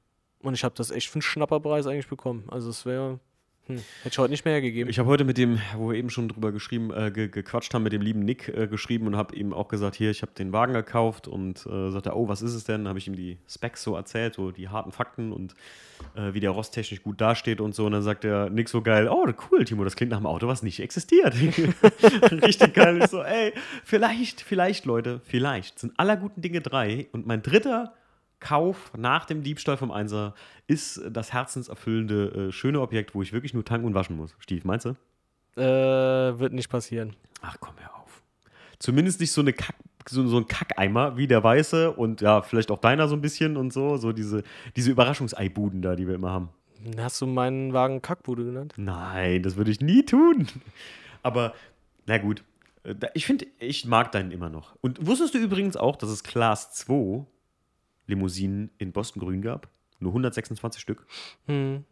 [0.41, 2.43] Und ich habe das echt für einen Schnapperpreis eigentlich bekommen.
[2.49, 3.19] Also es wäre
[3.67, 3.77] hm.
[4.03, 4.89] Hätte ich heute nicht mehr gegeben.
[4.91, 7.81] Ich habe heute mit dem, wo wir eben schon drüber geschrieben, äh, ge gequatscht haben,
[7.81, 10.53] mit dem lieben Nick äh, geschrieben und habe ihm auch gesagt, hier, ich habe den
[10.53, 12.87] Wagen gekauft und äh, sagte, oh, was ist es denn?
[12.87, 15.55] habe ich ihm die Specs so erzählt, so die harten Fakten und
[16.15, 17.87] äh, wie der rosttechnisch gut dasteht und so.
[17.87, 20.47] Und dann sagt er, Nick so geil, oh, cool, Timo, das klingt nach einem Auto,
[20.47, 21.33] was nicht existiert.
[22.31, 22.99] Richtig geil.
[23.03, 23.51] Ich so, ey,
[23.83, 27.93] vielleicht, vielleicht, Leute, vielleicht sind aller guten Dinge drei und mein dritter
[28.39, 30.33] Kauf nach dem Diebstahl vom Einser
[30.67, 34.35] ist das herzenserfüllende, äh, schöne Objekt, wo ich wirklich nur tanken und waschen muss.
[34.39, 34.95] Stief, meinst du?
[35.59, 37.15] Äh, wird nicht passieren.
[37.41, 38.21] Ach, komm hör auf.
[38.79, 39.75] Zumindest nicht so, eine Kack,
[40.07, 43.55] so, so ein Kackeimer wie der weiße und ja, vielleicht auch deiner so ein bisschen
[43.55, 43.97] und so.
[43.97, 44.43] So diese,
[44.75, 46.49] diese Überraschungseibuden da, die wir immer haben.
[46.97, 48.73] Hast du meinen Wagen Kackbude genannt?
[48.77, 50.47] Nein, das würde ich nie tun.
[51.23, 51.53] Aber,
[52.05, 52.43] na gut.
[52.83, 54.75] Äh, ich finde, ich mag deinen immer noch.
[54.81, 57.25] Und wusstest du übrigens auch, dass es Class 2
[58.07, 59.69] Limousinen in Boston Grün gab.
[59.99, 61.05] Nur 126 Stück.
[61.47, 61.85] Hm.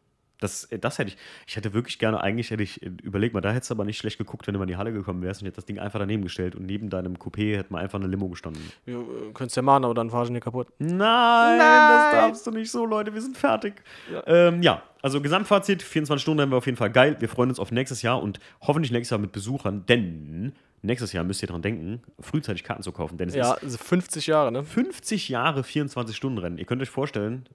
[0.43, 1.17] Das, äh, das hätte ich.
[1.47, 3.97] Ich hätte wirklich gerne, eigentlich hätte ich, äh, überleg mal, da hättest du aber nicht
[3.97, 5.99] schlecht geguckt, wenn du mal in die Halle gekommen wärst und hättest das Ding einfach
[5.99, 8.61] daneben gestellt und neben deinem Coupé hätte man einfach eine Limo gestanden.
[8.85, 10.67] Ja, äh, könntest ja machen, aber dann fahrst du nicht kaputt.
[10.79, 13.81] Nein, Nein, das darfst du nicht so, Leute, wir sind fertig.
[14.11, 17.15] Ja, ähm, ja also Gesamtfazit: 24 Stunden haben wir auf jeden Fall geil.
[17.19, 20.53] Wir freuen uns auf nächstes Jahr und hoffentlich nächstes Jahr mit Besuchern, denn
[20.83, 23.17] nächstes Jahr müsst ihr dran denken, frühzeitig Karten zu kaufen.
[23.17, 24.63] Denn es ja, ist also 50 Jahre, ne?
[24.63, 26.57] 50 Jahre 24-Stunden-Rennen.
[26.57, 27.47] Ihr könnt euch vorstellen,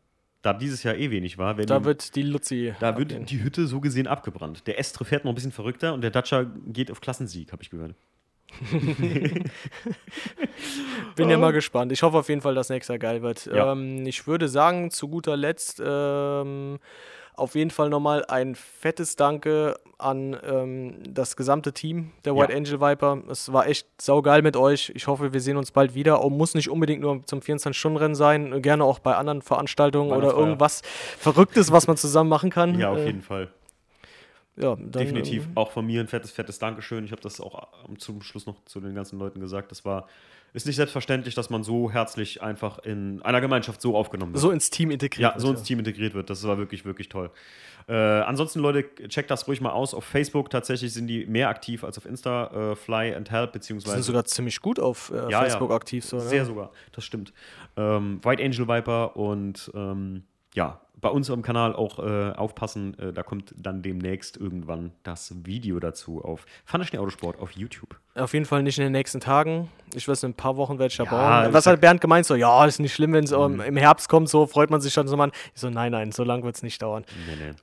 [0.42, 1.54] da dieses Jahr eh wenig war.
[1.54, 2.74] da wird die Luzi.
[2.80, 3.10] Da abgehen.
[3.10, 4.66] wird die Hütte so gesehen abgebrannt.
[4.66, 7.70] Der Estre fährt noch ein bisschen verrückter und der Dacia geht auf Klassensieg, habe ich
[7.70, 7.94] gehört.
[11.16, 11.92] Bin ja mal gespannt.
[11.92, 13.46] Ich hoffe auf jeden Fall, dass nächstes Jahr geil wird.
[13.46, 13.72] Ja.
[13.72, 16.78] Ähm, ich würde sagen, zu guter Letzt ähm,
[17.38, 22.58] auf jeden Fall nochmal ein fettes Danke an ähm, das gesamte Team der White ja.
[22.58, 23.22] Angel Viper.
[23.30, 24.92] Es war echt saugeil mit euch.
[24.94, 26.24] Ich hoffe, wir sehen uns bald wieder.
[26.24, 30.82] Und muss nicht unbedingt nur zum 24-Stunden-Rennen sein, gerne auch bei anderen Veranstaltungen oder irgendwas
[31.18, 32.78] Verrücktes, was man zusammen machen kann.
[32.78, 33.50] Ja, auf äh, jeden Fall.
[34.60, 35.46] Ja, dann, Definitiv.
[35.46, 37.04] Ähm, auch von mir ein fettes, fettes Dankeschön.
[37.04, 39.70] Ich habe das auch zum Schluss noch zu den ganzen Leuten gesagt.
[39.70, 40.08] Das war
[40.54, 44.40] ist nicht selbstverständlich, dass man so herzlich einfach in einer Gemeinschaft so aufgenommen wird.
[44.40, 45.36] So ins Team integriert ja, wird.
[45.36, 46.30] Ja, so ins Team integriert wird.
[46.30, 47.30] Das war wirklich, wirklich toll.
[47.86, 49.94] Äh, ansonsten, Leute, checkt das ruhig mal aus.
[49.94, 52.72] Auf Facebook tatsächlich sind die mehr aktiv als auf Insta.
[52.72, 53.96] Äh, Fly and Help, beziehungsweise.
[53.96, 55.76] sind sogar ziemlich gut auf äh, ja, Facebook ja.
[55.76, 56.04] aktiv.
[56.04, 57.32] So, Sehr sogar, das stimmt.
[57.76, 63.12] Ähm, White Angel Viper und ähm, ja, bei uns am Kanal auch äh, aufpassen, äh,
[63.12, 67.96] da kommt dann demnächst irgendwann das Video dazu auf Fantaschnee Autosport auf YouTube.
[68.14, 69.68] Auf jeden Fall nicht in den nächsten Tagen.
[69.94, 71.54] Ich weiß, in ein paar Wochen werde ich da ja, bauen.
[71.54, 72.26] Was hat Bernd gemeint?
[72.26, 73.60] So, ja, ist nicht schlimm, wenn es mhm.
[73.60, 75.30] im Herbst kommt, so freut man sich schon so mal.
[75.54, 77.04] Ich so, nein, nein, so lange wird es nicht dauern.
[77.26, 77.54] Nee, nee.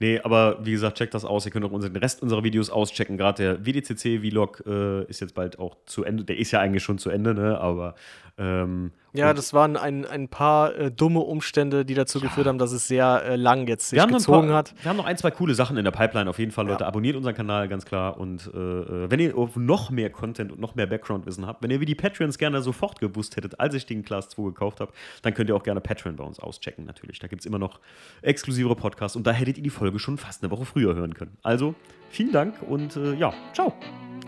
[0.00, 1.46] Nee, aber wie gesagt, checkt das aus.
[1.46, 3.16] Ihr könnt auch den Rest unserer Videos auschecken.
[3.16, 6.24] Gerade der WDCC-Vlog äh, ist jetzt bald auch zu Ende.
[6.24, 7.58] Der ist ja eigentlich schon zu Ende, ne?
[7.60, 7.94] Aber
[8.36, 12.24] ähm, ja, das waren ein, ein paar äh, dumme Umstände, die dazu ja.
[12.24, 14.74] geführt haben, dass es sehr äh, lang jetzt sich gezogen paar, hat.
[14.82, 16.82] Wir haben noch ein, zwei coole Sachen in der Pipeline auf jeden Fall, Leute.
[16.82, 16.88] Ja.
[16.88, 18.18] Abonniert unseren Kanal, ganz klar.
[18.18, 21.80] Und äh, äh wenn ihr noch mehr Content und noch mehr Background-Wissen habt, wenn ihr
[21.80, 24.92] wie die Patreons gerne sofort gewusst hättet, als ich den Class 2 gekauft habe,
[25.22, 27.20] dann könnt ihr auch gerne Patreon bei uns auschecken, natürlich.
[27.20, 27.80] Da gibt es immer noch
[28.22, 31.36] exklusivere Podcasts und da hättet ihr die Folge schon fast eine Woche früher hören können.
[31.42, 31.74] Also,
[32.10, 33.72] vielen Dank und äh, ja, ciao.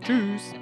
[0.05, 0.55] Tschüss.